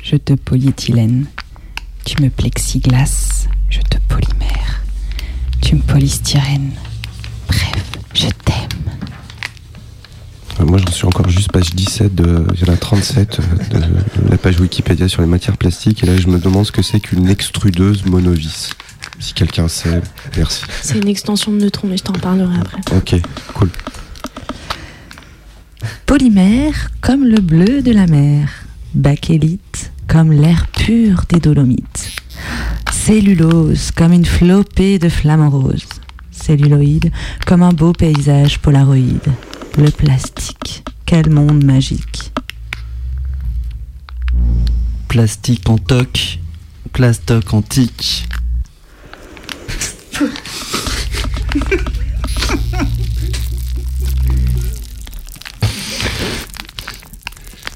[0.01, 1.27] je te polyéthylène.
[2.03, 4.81] Tu me plexiglas, je te polymère.
[5.61, 6.71] Tu me polystyrènes.
[7.47, 8.91] Bref, je t'aime.
[10.59, 13.79] Euh, Moi, j'en suis encore juste page 17, de, il y en a 37 euh,
[14.25, 16.01] de la page Wikipédia sur les matières plastiques.
[16.01, 18.71] Et là, je me demande ce que c'est qu'une extrudeuse monovis.
[19.19, 20.01] Si quelqu'un sait,
[20.35, 20.63] merci.
[20.81, 22.97] C'est une extension de neutrons, mais je t'en parlerai après.
[22.97, 23.21] Ok,
[23.53, 23.69] cool.
[26.05, 28.65] Polymère comme le bleu de la mer.
[28.93, 32.15] Bakélite comme l'air pur des Dolomites.
[32.91, 35.87] Cellulose comme une flopée de flamants roses.
[36.31, 37.11] Celluloïde
[37.45, 39.31] comme un beau paysage polaroïde.
[39.77, 42.31] Le plastique, quel monde magique.
[45.07, 46.39] Plastique en toc,
[46.91, 48.27] plastoc antique.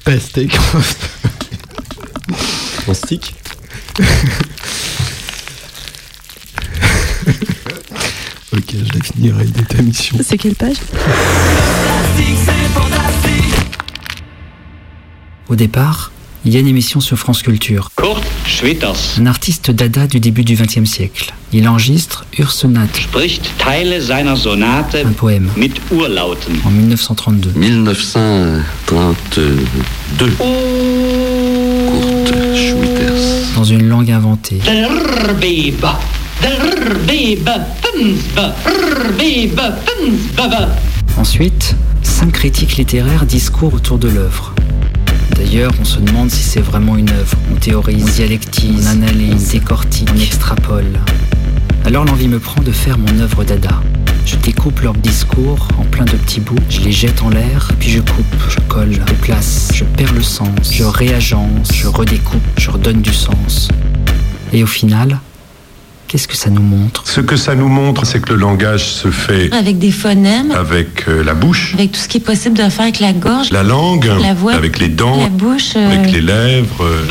[0.04, 0.56] Pastèque
[2.88, 3.34] en stick
[8.52, 10.16] Ok, je la finirai de ta mission.
[10.22, 10.76] C'est quelle page
[15.48, 16.12] Au départ,
[16.44, 17.90] il y a une émission sur France Culture.
[17.96, 21.32] Kurt Schwitters Un artiste dada du début du XXe siècle.
[21.52, 26.54] Il enregistre Ursonate, spricht Teile seiner Sonate un poème, mit Urlauten.
[26.64, 27.52] en 1932.
[27.56, 30.36] 1932.
[31.88, 33.54] Kurt Schwitters.
[33.56, 34.58] Dans une langue inventée.
[34.64, 34.88] Der
[35.40, 35.86] Bebe,
[36.42, 36.58] der
[37.06, 37.50] Bebe,
[37.82, 38.52] Pinsbe,
[39.18, 40.68] Bebe, Pinsbe.
[41.16, 44.52] Ensuite, cinq critiques littéraires discourent autour de l'œuvre.
[45.36, 47.36] D'ailleurs, on se demande si c'est vraiment une œuvre.
[47.52, 51.00] On théorise, on dialectise, on analyse, on décortique, on extrapole.
[51.84, 53.82] Alors l'envie me prend de faire mon œuvre dada.
[54.24, 57.90] Je découpe leurs discours en plein de petits bouts, je les jette en l'air, puis
[57.90, 62.70] je coupe, je colle, je déplace, je perds le sens, je réagence, je redécoupe, je
[62.70, 63.68] redonne du sens.
[64.54, 65.20] Et au final,
[66.08, 67.02] qu'est-ce que ça nous montre?
[67.06, 71.08] Ce que ça nous montre, c'est que le langage se fait Avec des phonèmes, avec
[71.08, 73.62] euh, la bouche, avec tout ce qui est possible de faire avec la gorge, la
[73.62, 76.84] langue, la voix, avec les dents, la bouche, euh, avec les lèvres.
[76.84, 77.06] euh.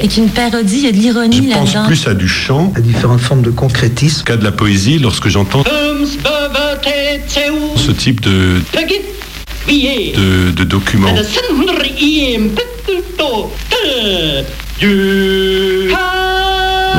[0.00, 1.86] avec une parodie, il y a de l'ironie Je pense là-dedans.
[1.86, 5.64] plus à du chant, à différentes formes de concrétisme, qu'à de la poésie lorsque j'entends
[7.76, 8.60] ce type de,
[10.16, 11.14] de, de documents.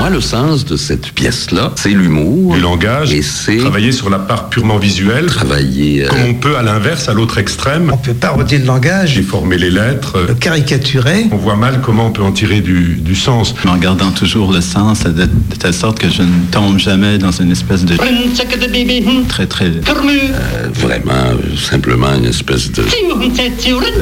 [0.06, 2.54] Moi, le sens de cette pièce-là, c'est l'humour.
[2.54, 3.12] Du langage.
[3.12, 3.58] Et c'est.
[3.58, 5.26] Travailler sur la part purement visuelle.
[5.26, 6.04] Travailler.
[6.06, 7.90] euh, Comme on peut à l'inverse, à l'autre extrême.
[7.92, 9.16] On peut parodier le langage.
[9.16, 10.24] Déformer les lettres.
[10.28, 11.26] Le caricaturer.
[11.32, 13.56] On voit mal comment on peut en tirer du, du sens.
[13.66, 17.32] En gardant toujours le sens de, de telle sorte que je ne tombe jamais dans
[17.32, 17.96] une espèce de
[19.28, 19.72] très très
[20.36, 22.84] euh, vraiment, simplement une espèce de.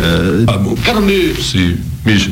[0.04, 0.44] euh,
[1.40, 1.93] C'est.
[2.06, 2.30] Mais je-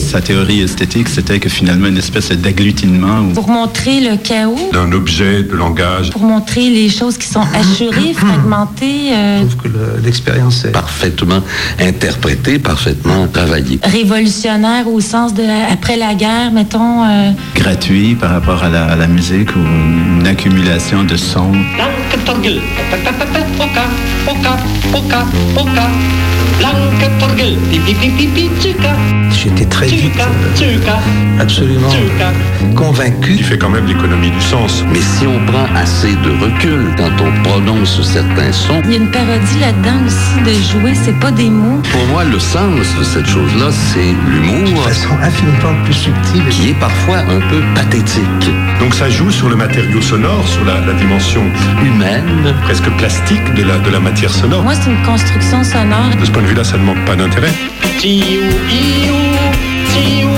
[0.00, 4.90] sa théorie esthétique c'était que finalement une espèce d'agglutinement où Pour montrer le chaos, d'un
[4.92, 6.08] objet de langage.
[6.10, 9.68] pour montrer les choses qui sont assurées, fragmentées, euh, que
[10.04, 10.72] l'expérience est.
[10.72, 11.42] Parfaitement
[11.78, 13.78] interprétée, parfaitement travaillée.
[13.82, 17.04] révolutionnaires au sens de après la guerre, mettons.
[17.04, 19.60] euh, gratuit par rapport à la, à la musique ou
[20.20, 21.52] une accumulation de sons.
[29.32, 30.18] J'étais très vite
[31.38, 31.88] absolument
[32.74, 33.34] convaincu.
[33.38, 34.84] Il fait quand même l'économie du sens.
[34.92, 38.98] Mais si on prend assez de recul quand on prononce certains sons, Il y a
[38.98, 41.80] une parodie là-dedans aussi de jouer, c'est pas des mots.
[41.92, 44.82] pour moi, le sens de cette chose-là, c'est l'humour.
[44.84, 46.44] De façon infiniment plus subtile.
[46.50, 48.50] Qui est parfois un peu pathétique.
[48.80, 51.42] Donc ça joue sur le matériau sonore, sur la, la dimension
[51.84, 54.62] humaine, presque plastique de la, de la matière sonore.
[54.62, 56.10] Moi, c'est une construction sonore.
[56.18, 57.52] De ce point de vue-là, ça ne manque pas d'intérêt.
[58.36, 60.28] you,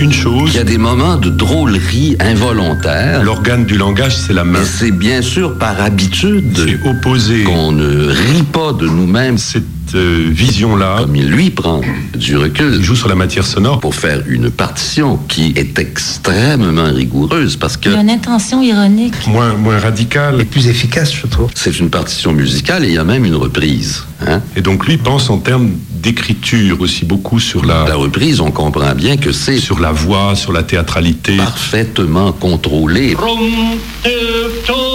[0.00, 0.50] une chose.
[0.54, 3.22] Il y a des moments de drôlerie involontaire.
[3.22, 4.60] L'organe du langage, c'est la main.
[4.62, 7.44] Et c'est bien sûr par habitude C'est opposé.
[7.44, 9.38] qu'on ne rit pas de nous-mêmes.
[9.38, 11.80] Cette euh, vision-là, Comme il lui prend
[12.16, 13.78] du recul il joue sur la matière sonore.
[13.80, 18.60] pour faire une partition qui est extrêmement rigoureuse parce que Il y a une intention
[18.62, 19.14] ironique.
[19.28, 20.44] Moins, moins radical.
[20.46, 21.50] plus efficace, je trouve.
[21.54, 24.02] c'est une partition musicale et il y a même une reprise.
[24.26, 24.40] hein.
[24.56, 25.70] Et donc lui pense en termes
[26.06, 30.36] d'écriture aussi beaucoup sur la, La reprise, on comprend bien que c'est sur la voix,
[30.36, 33.16] sur la théâtralité, parfaitement contrôlé.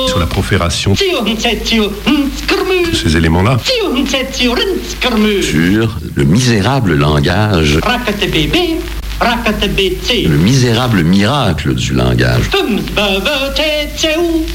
[0.08, 0.96] sur la profération,
[2.94, 3.58] ces éléments-là.
[5.42, 7.78] sur le misérable langage,
[10.30, 12.50] le misérable miracle du langage,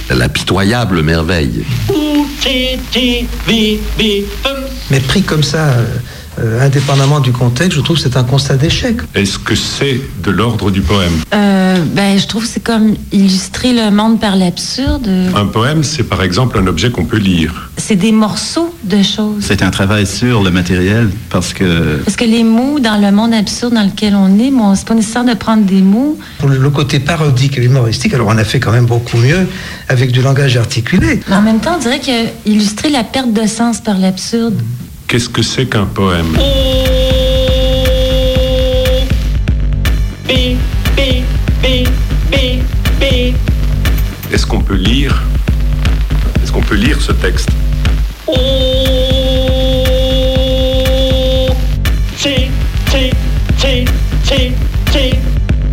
[0.09, 1.65] la pitoyable merveille.
[4.91, 5.75] Mais pris comme ça,
[6.47, 8.99] euh, indépendamment du contexte, je trouve que c'est un constat d'échec.
[9.15, 11.13] Est-ce que c'est de l'ordre du poème?
[11.35, 15.09] Euh, ben, je trouve que c'est comme illustrer le monde par l'absurde.
[15.35, 17.71] Un poème, c'est par exemple un objet qu'on peut lire.
[17.77, 19.43] C'est des morceaux de choses.
[19.43, 23.35] C'est un travail sur le matériel parce que Parce que les mots dans le monde
[23.35, 26.19] absurde dans lequel on est, bon, c'est pas nécessaire de prendre des mots.
[26.39, 29.47] Pour le, côté parodique et humoristique, alors on a fait quand même beaucoup mieux
[29.89, 31.21] avec du langage articulé.
[31.29, 34.61] Mais en même temps, on dirait que illustrer la perte de sens par l'absurde.
[35.17, 36.37] Qu'est-ce que c'est qu'un poème
[44.31, 45.23] Est-ce qu'on peut lire
[46.43, 47.49] Est-ce qu'on peut lire ce texte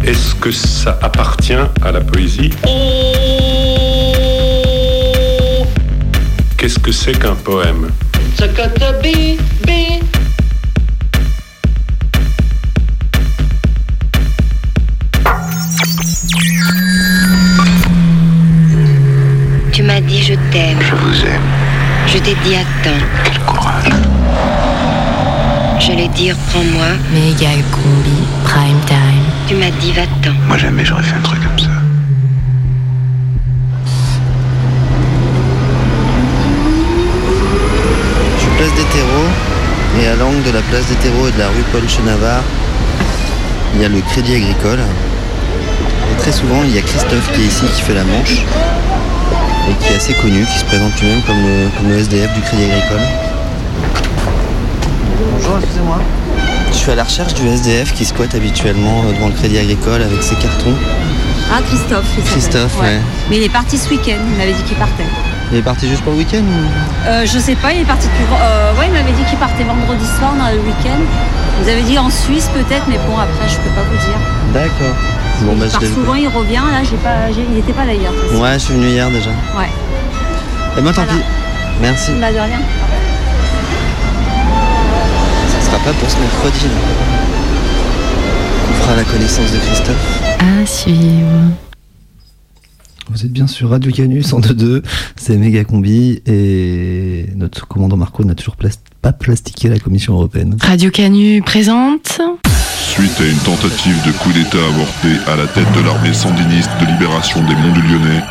[0.05, 2.51] Est-ce que ça appartient à la poésie
[6.55, 7.91] Qu'est-ce que c'est qu'un poème
[19.71, 20.77] Tu m'as dit je t'aime.
[20.81, 21.41] Je vous aime.
[22.07, 23.05] Je t'ai dit attends.
[23.23, 23.91] Quel courage.
[25.79, 26.87] Je l'ai dit reprends-moi.
[27.11, 29.25] Méga combi, prime time.
[29.47, 30.33] Tu m'as dit va-t'en.
[30.47, 31.71] Moi jamais j'aurais fait un truc comme ça.
[38.35, 39.29] Je suis place des terreaux
[39.99, 42.43] et à l'angle de la place des terreaux et de la rue Paul Chenavard,
[43.75, 44.79] il y a le crédit agricole.
[44.79, 48.45] Et très souvent, il y a Christophe qui est ici, qui fait la manche
[49.69, 52.41] et qui est assez connu, qui se présente lui-même comme le, comme le SDF du
[52.41, 53.01] crédit agricole.
[55.33, 55.99] Bonjour, excusez-moi.
[56.71, 60.23] Je suis à la recherche du SDF qui squatte habituellement devant le crédit agricole avec
[60.23, 60.75] ses cartons.
[61.51, 62.07] Ah, Christophe.
[62.17, 62.23] il.
[62.23, 62.99] Christophe, ouais.
[63.29, 64.21] Mais il est parti ce week-end.
[64.31, 65.03] Il m'avait dit qu'il partait.
[65.53, 68.07] Il est parti juste pour le week-end ou- Euh, je sais pas, il est parti
[68.07, 68.23] depuis.
[68.33, 70.97] Euh, ouais, il m'avait dit qu'il partait vendredi soir dans le week-end.
[71.61, 74.17] Vous avez dit en Suisse peut-être, mais bon, après, je peux pas vous dire.
[74.51, 74.95] D'accord.
[75.41, 76.55] Bon, bah, il je souvent, il revient.
[76.71, 77.85] Là, j'ai pas, j'ai- il n'était pas
[78.15, 78.41] toute façon.
[78.41, 79.29] Ouais, je suis venu hier déjà.
[79.29, 79.69] Ouais.
[80.77, 81.19] Et moi, tant Voilà.
[81.19, 81.25] pis.
[81.81, 82.11] Merci.
[82.19, 82.59] Bah, de rien.
[85.49, 86.65] Ça sera pas pour ce mercredi.
[86.65, 86.81] là.
[88.71, 90.19] On fera la connaissance de Christophe.
[90.39, 91.27] À suivre.
[93.09, 94.81] Vous êtes bien sur Radio Canus en 2-2,
[95.25, 100.57] c'est méga combi et notre commandant Marco n'a toujours plas- pas plastiqué la Commission européenne.
[100.61, 102.19] Radio Canu présente.
[102.77, 106.85] Suite à une tentative de coup d'État avorté à la tête de l'armée sandiniste de
[106.87, 108.21] libération des Monts du Lyonnais,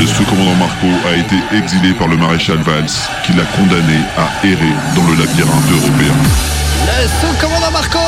[0.00, 2.84] le sous-commandant Marco a été exilé par le maréchal Valls,
[3.24, 6.14] qui l'a condamné à errer dans le labyrinthe européen.
[6.86, 7.98] Le sous-commandant Marco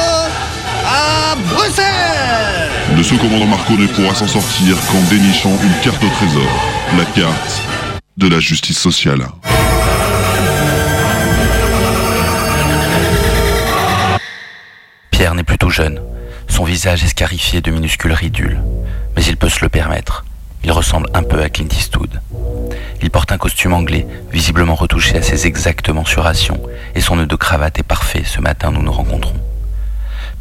[1.01, 6.51] à Bruxelles Le sous-commandant Marco ne pourra s'en sortir qu'en dénichant une carte au trésor,
[6.99, 7.63] la carte
[8.17, 9.27] de la justice sociale.
[15.11, 16.01] Pierre n'est plutôt jeune.
[16.49, 18.61] Son visage est scarifié de minuscules ridules.
[19.17, 20.25] Mais il peut se le permettre.
[20.63, 22.21] Il ressemble un peu à Clint Eastwood.
[23.03, 26.61] Il porte un costume anglais, visiblement retouché à ses exactes mensurations,
[26.95, 29.41] et son nœud de cravate est parfait ce matin nous nous rencontrons.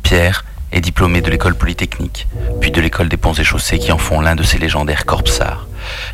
[0.03, 2.27] Pierre est diplômé de l'école polytechnique,
[2.61, 5.67] puis de l'école des ponts et chaussées qui en font l'un de ces légendaires corpsards,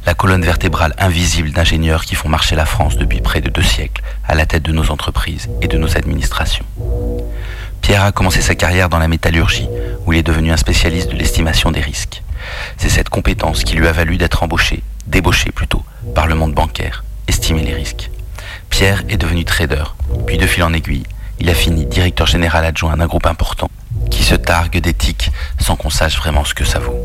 [0.05, 4.03] la colonne vertébrale invisible d'ingénieurs qui font marcher la France depuis près de deux siècles
[4.27, 6.65] à la tête de nos entreprises et de nos administrations.
[7.81, 9.69] Pierre a commencé sa carrière dans la métallurgie,
[10.05, 12.23] où il est devenu un spécialiste de l'estimation des risques.
[12.77, 15.83] C'est cette compétence qui lui a valu d'être embauché, débauché plutôt,
[16.13, 18.09] par le monde bancaire, estimer les risques.
[18.69, 19.83] Pierre est devenu trader,
[20.25, 21.05] puis de fil en aiguille,
[21.39, 23.69] il a fini directeur général adjoint d'un groupe important
[24.11, 26.99] qui se targue d'éthique sans qu'on sache vraiment ce que ça vaut.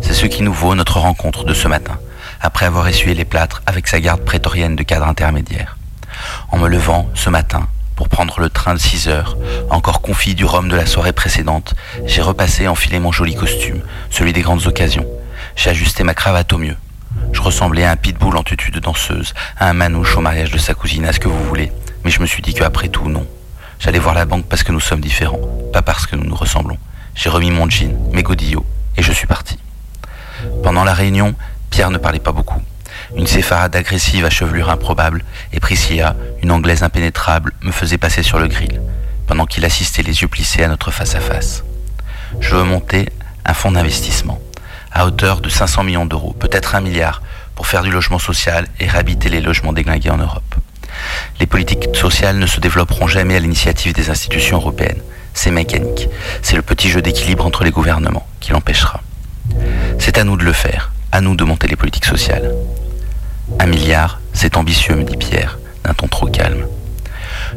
[0.00, 1.98] C'est ce qui nous vaut notre rencontre de ce matin,
[2.40, 5.76] après avoir essuyé les plâtres avec sa garde prétorienne de cadre intermédiaire.
[6.50, 7.68] En me levant ce matin,
[7.98, 9.36] Pour prendre le train de 6 heures,
[9.70, 11.74] encore confit du rhum de la soirée précédente,
[12.06, 15.04] j'ai repassé enfiler mon joli costume, celui des grandes occasions.
[15.56, 16.76] J'ai ajusté ma cravate au mieux.
[17.32, 20.58] Je ressemblais à un pitbull en tutu de danseuse, à un manouche au mariage de
[20.58, 21.72] sa cousine, à ce que vous voulez.
[22.04, 23.26] Mais je me suis dit qu'après tout, non.
[23.78, 25.40] J'allais voir la banque parce que nous sommes différents,
[25.72, 26.78] pas parce que nous nous ressemblons.
[27.14, 28.66] J'ai remis mon jean, mes godillots,
[28.96, 29.56] et je suis parti.
[30.64, 31.34] Pendant la réunion,
[31.70, 32.60] Pierre ne parlait pas beaucoup.
[33.16, 38.40] Une séfarade agressive à chevelure improbable, et Priscilla, une anglaise impénétrable, me faisait passer sur
[38.40, 38.80] le grill,
[39.28, 41.62] pendant qu'il assistait les yeux plissés à notre face-à-face.
[42.40, 43.08] Je veux monter
[43.44, 44.40] un fonds d'investissement,
[44.92, 47.22] à hauteur de 500 millions d'euros, peut-être un milliard,
[47.54, 50.54] pour faire du logement social et réhabiter les logements déglingués en Europe.
[51.40, 55.00] Les politiques sociales ne se développeront jamais à l'initiative des institutions européennes.
[55.34, 56.08] C'est mécanique.
[56.42, 59.02] C'est le petit jeu d'équilibre entre les gouvernements qui l'empêchera.
[59.98, 62.52] C'est à nous de le faire, à nous de monter les politiques sociales.
[63.58, 66.66] Un milliard, c'est ambitieux, me dit Pierre, d'un ton trop calme.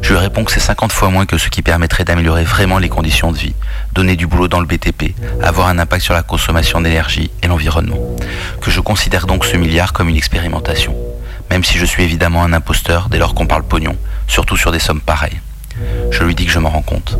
[0.00, 2.88] Je lui réponds que c'est 50 fois moins que ce qui permettrait d'améliorer vraiment les
[2.88, 3.54] conditions de vie,
[3.92, 7.98] donner du boulot dans le BTP, avoir un impact sur la consommation d'énergie et l'environnement.
[8.60, 10.96] Que je considère donc ce milliard comme une expérimentation,
[11.52, 14.78] même si je suis évidemment un imposteur dès lors qu'on parle pognon, surtout sur des
[14.78, 15.38] sommes pareilles.
[16.10, 17.18] Je lui dis que je m'en rends compte.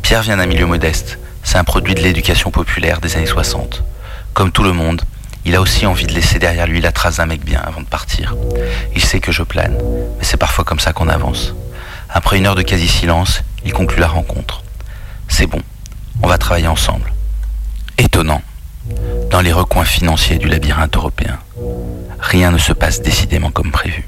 [0.00, 3.84] Pierre vient d'un milieu modeste, c'est un produit de l'éducation populaire des années 60.
[4.32, 5.02] Comme tout le monde,
[5.44, 7.86] il a aussi envie de laisser derrière lui la trace d'un mec bien avant de
[7.86, 8.34] partir.
[8.94, 9.76] Il sait que je plane,
[10.16, 11.54] mais c'est parfois comme ça qu'on avance.
[12.08, 14.62] Après une heure de quasi-silence, il conclut la rencontre.
[15.28, 15.60] C'est bon,
[16.22, 17.12] on va travailler ensemble.
[17.98, 18.40] Étonnant.
[19.30, 21.38] Dans les recoins financiers du labyrinthe européen,
[22.20, 24.06] rien ne se passe décidément comme prévu.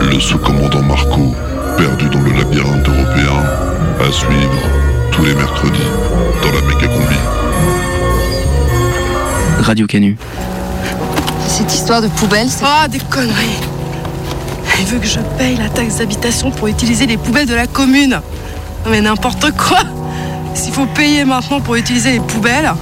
[0.00, 1.34] Le sous-commandant Marco,
[1.76, 3.42] perdu dans le labyrinthe européen,
[4.00, 4.60] à suivre
[5.12, 5.80] tous les mercredis
[6.42, 7.16] dans la méga combi.
[9.60, 10.16] Radio Canu.
[11.46, 12.64] Cette histoire de poubelle, c'est.
[12.66, 13.60] Ah, des conneries
[14.80, 18.20] Il veut que je paye la taxe d'habitation pour utiliser les poubelles de la commune.
[18.88, 19.78] Mais n'importe quoi
[20.54, 22.72] S'il faut payer maintenant pour utiliser les poubelles.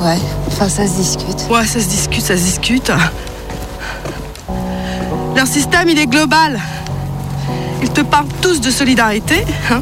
[0.00, 1.46] Ouais, enfin, ça se discute.
[1.50, 2.92] Ouais, ça se discute, ça se discute.
[5.36, 6.60] Leur système, il est global.
[7.82, 9.80] Ils te parlent tous de solidarité, hein,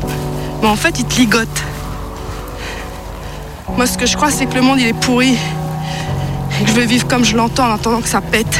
[0.62, 1.62] mais en fait, ils te ligotent.
[3.76, 5.36] Moi, ce que je crois, c'est que le monde, il est pourri.
[6.60, 8.58] Et que je veux vivre comme je l'entends en attendant que ça pète.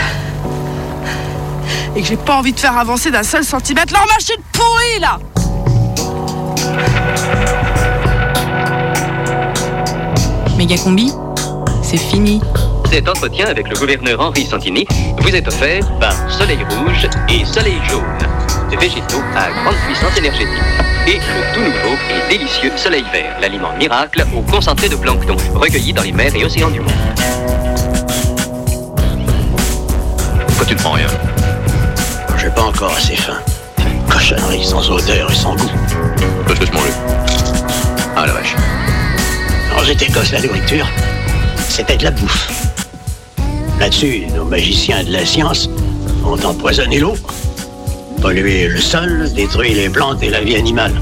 [1.94, 5.18] Et que j'ai pas envie de faire avancer d'un seul centimètre leur machine pourrie, là
[10.56, 11.12] Méga combi,
[11.82, 12.40] c'est fini.
[12.90, 14.86] Cet entretien avec le gouverneur Henri Santini
[15.18, 18.02] vous est offert par Soleil Rouge et Soleil Jaune.
[18.78, 20.48] Végétaux à grande puissance énergétique.
[21.06, 25.92] Et le tout nouveau et délicieux Soleil Vert, l'aliment miracle au concentré de plancton, recueilli
[25.92, 26.92] dans les mers et océans du monde.
[30.46, 31.08] Pourquoi tu ne prends rien?
[32.38, 33.38] J'ai pas encore assez faim.
[34.20, 35.70] Cochonnerie sans odeur et sans goût.
[36.60, 36.92] Laisse-moi-le.
[38.14, 38.54] Ah la vache.
[39.74, 40.86] Quand j'étais gosse, la nourriture,
[41.56, 42.50] c'était de la bouffe.
[43.80, 45.70] Là-dessus, nos magiciens de la science
[46.22, 47.14] ont empoisonné l'eau,
[48.20, 50.92] pollué le sol, détruit les plantes et la vie animale.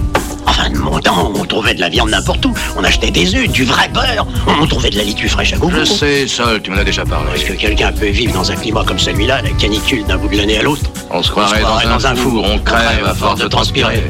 [0.68, 2.54] Enfin, de mon temps, on trouvait de la viande n'importe où.
[2.76, 4.26] On achetait des œufs, du vrai beurre.
[4.60, 5.76] On trouvait de la litue fraîche à gogo.
[5.80, 7.30] Je sais, Sol, tu m'en as déjà parlé.
[7.34, 10.36] Est-ce que quelqu'un peut vivre dans un climat comme celui-là, la canicule d'un bout de
[10.36, 10.82] l'année à l'autre?
[11.10, 14.02] On se croirait, dans, un four, on crève à force de transpirer.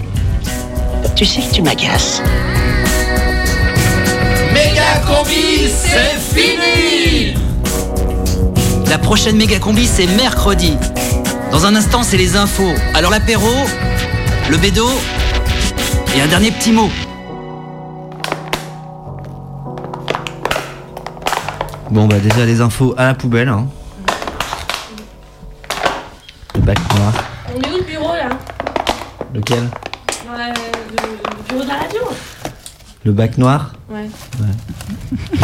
[1.14, 2.22] Tu sais que tu m'agaces.
[4.52, 7.34] Méga combi, c'est fini
[8.88, 10.76] La prochaine méga combi, c'est mercredi.
[11.52, 12.74] Dans un instant, c'est les infos.
[12.94, 13.48] Alors l'apéro,
[14.50, 14.88] le bédo
[16.16, 16.88] et un dernier petit mot.
[21.90, 23.48] Bon bah déjà les infos à la poubelle.
[23.48, 23.66] Hein.
[26.54, 27.12] Le bac noir.
[27.56, 28.28] Il est où le bureau là?
[29.34, 29.64] Lequel?
[30.26, 32.00] Dans la- le, le bureau de la radio
[33.04, 33.72] Le bac noir?
[33.90, 34.08] Ouais.
[34.40, 35.38] Ouais.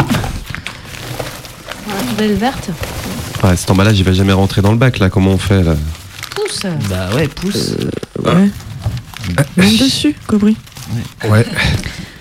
[1.87, 2.69] La poubelle verte
[3.43, 5.09] Ouais, cet emballage, il va jamais rentrer dans le bac, là.
[5.09, 5.75] Comment on fait, là?
[6.35, 7.75] Pousse Bah ouais, pousse.
[8.23, 8.49] Ouais.
[9.57, 10.55] Dessus, Cobry.
[11.29, 11.45] Ouais.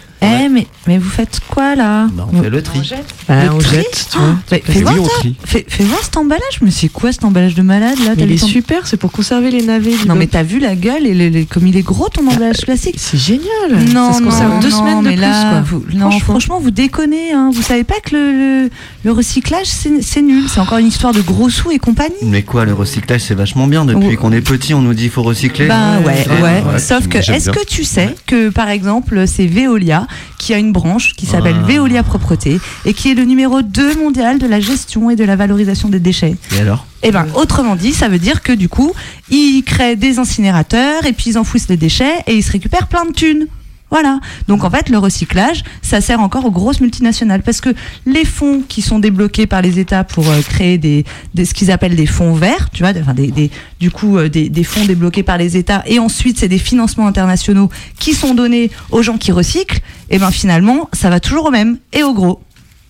[0.45, 2.91] Eh, mais, mais vous faites quoi là Bah, on fait le tri.
[3.29, 4.29] Bah, Le on tri jette, tu vois.
[4.31, 5.11] Ah, mais fais, Oui, voir on ça.
[5.20, 5.37] trie.
[5.45, 8.33] Fais, fais voir cet emballage, mais c'est quoi cet emballage de malade là il le
[8.33, 9.93] est super, c'est pour conserver les navets.
[10.07, 12.61] Non mais t'as vu la gueule et le- le- comme il est gros ton emballage
[12.62, 13.45] plastique C'est génial.
[13.93, 15.61] Non, ça se non, conserve deux non, semaines de mais plus, là, quoi.
[15.62, 16.61] vous- non, franchement.
[16.61, 17.33] vous déconnez.
[17.33, 17.51] Hein.
[17.53, 18.33] Vous savez pas que le,
[18.64, 18.70] le,
[19.05, 20.45] le recyclage c'est nul.
[20.49, 22.14] C'est encore une histoire de gros sous et compagnie.
[22.22, 23.85] Mais quoi, le recyclage c'est vachement bien.
[23.85, 25.66] Depuis qu'on est petit, on nous dit il faut recycler.
[25.66, 26.79] Ben ouais, ouais.
[26.79, 30.07] Sauf que, est-ce que tu sais que par exemple, c'est Veolia
[30.38, 31.66] qui a une branche qui s'appelle Ah.
[31.66, 35.36] Veolia Propreté et qui est le numéro 2 mondial de la gestion et de la
[35.36, 36.36] valorisation des déchets.
[36.56, 36.86] Et alors?
[37.02, 38.92] Eh ben, autrement dit, ça veut dire que du coup,
[39.30, 43.04] ils créent des incinérateurs et puis ils enfouissent les déchets et ils se récupèrent plein
[43.04, 43.46] de thunes.
[43.91, 44.18] Voilà.
[44.49, 47.70] Donc en fait, le recyclage, ça sert encore aux grosses multinationales parce que
[48.07, 51.05] les fonds qui sont débloqués par les États pour euh, créer des,
[51.37, 54.64] ce qu'ils appellent des fonds verts, tu vois, enfin des, du coup euh, des, des
[54.64, 59.03] fonds débloqués par les États et ensuite c'est des financements internationaux qui sont donnés aux
[59.03, 59.80] gens qui recyclent.
[60.11, 62.41] Et ben finalement, ça va toujours au même et au gros.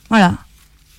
[0.08, 0.34] Voilà.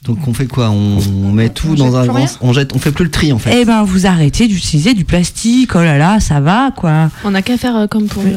[0.06, 0.70] Donc on fait quoi?
[0.70, 2.26] On, on met tout dans un grand.
[2.42, 3.60] On jette, on fait plus le tri en fait.
[3.62, 5.72] Eh ben vous arrêtez d'utiliser du plastique.
[5.76, 7.10] Oh là là, ça va quoi.
[7.24, 8.32] On n'a qu'à faire euh, comme pour, le,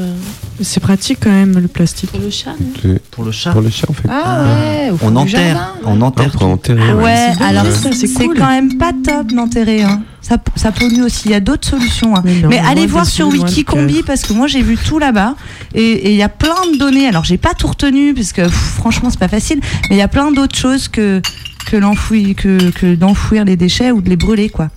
[0.63, 2.11] C'est pratique quand même le plastique.
[2.11, 2.55] pour le chat.
[2.59, 2.95] non?
[3.11, 3.53] Pour le chat.
[3.53, 4.09] Pour le chat, on fait.
[4.11, 5.55] Ah ouais, au fond On enterre.
[5.55, 5.69] jardin.
[5.85, 6.31] On enterre.
[6.31, 6.93] pour enterrer.
[6.95, 7.33] Ouais, ouais.
[7.47, 8.37] alors c'est c'est cool.
[8.39, 9.83] quand même pas top d'enterrer.
[9.83, 10.03] Hein.
[10.29, 11.23] Ça, ça pollue aussi.
[11.27, 12.15] Il y a d'autres solutions.
[12.15, 12.23] hein.
[12.25, 15.37] Mais non, Mais loin allez voir sur Wikicombi parce que moi j'ai vu tout là-bas
[15.75, 17.07] et il y a plein de données.
[17.09, 19.61] Alors j'ai pas tout retenu parce que pff, franchement c'est pas facile.
[19.89, 21.23] Mais il y a plein d'autres choses que
[21.71, 24.69] que l'enfouir, que, que d'enfouir les déchets ou de les brûler quoi.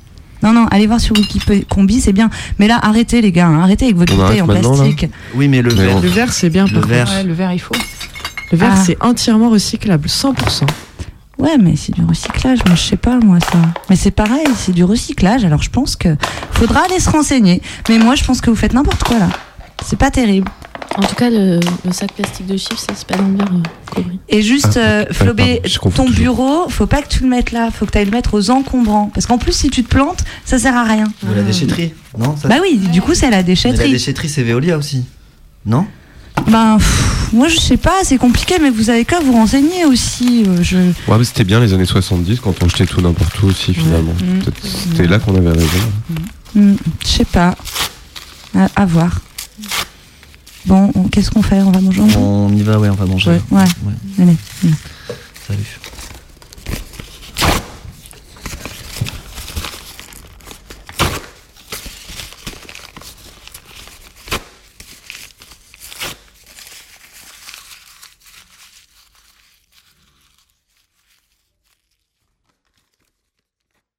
[0.43, 2.30] Non non, allez voir sur Wikicombi, c'est bien.
[2.58, 3.62] Mais là arrêtez les gars, hein.
[3.62, 5.06] arrêtez avec votre bouteille en plastique.
[5.36, 5.99] Oui, mais le Mais verre.
[6.02, 6.66] Le verre, c'est bien.
[6.66, 7.10] Le par verre.
[7.10, 7.76] Ouais, le verre, il faut.
[8.54, 8.84] Le verre, Ah.
[8.86, 10.66] c'est entièrement recyclable, 100%.
[11.42, 13.58] Ouais, mais c'est du recyclage, moi je sais pas moi ça.
[13.89, 16.16] Mais c'est pareil, c'est du recyclage, alors je pense que
[16.52, 17.62] faudra aller se renseigner.
[17.89, 19.30] Mais moi je pense que vous faites n'importe quoi là.
[19.84, 20.48] C'est pas terrible.
[20.98, 23.48] En tout cas, le, le sac plastique de chiffres, ça c'est pas dans le verre
[23.98, 24.02] euh.
[24.28, 25.14] Et juste, Ah, euh, ok.
[25.14, 26.10] Flobé, ton toujours.
[26.12, 28.50] bureau, faut pas que tu le mettes là, faut que tu ailles le mettre aux
[28.52, 29.10] encombrants.
[29.14, 31.06] Parce qu'en plus, si tu te plantes, ça sert à rien.
[31.24, 31.94] De la déchetterie.
[32.18, 33.92] Non ça- Bah oui, du coup, c'est la Mais la déchetterie.
[33.92, 35.06] déchetterie, c'est Veolia aussi.
[35.66, 35.86] Non?
[36.48, 40.44] Ben, pff, moi je sais pas, c'est compliqué, mais vous avez qu'à vous renseigner aussi.
[40.48, 40.78] euh, je...
[40.78, 44.14] Ouais, mais c'était bien les années 70 quand on jetait tout n'importe où aussi finalement.
[44.14, 44.39] Mm.
[44.39, 45.68] Peut-être C'était là qu'on avait raison.
[46.56, 47.56] Hmm, je sais pas.
[48.58, 49.22] À, à voir.
[50.66, 51.62] Bon, on- qu'est-ce qu'on fait?
[51.62, 53.32] On va manger ensemble On y va, ouais, on va manger.
[53.50, 53.64] Ouais.
[54.20, 54.36] Allez.
[54.64, 54.72] Hmm.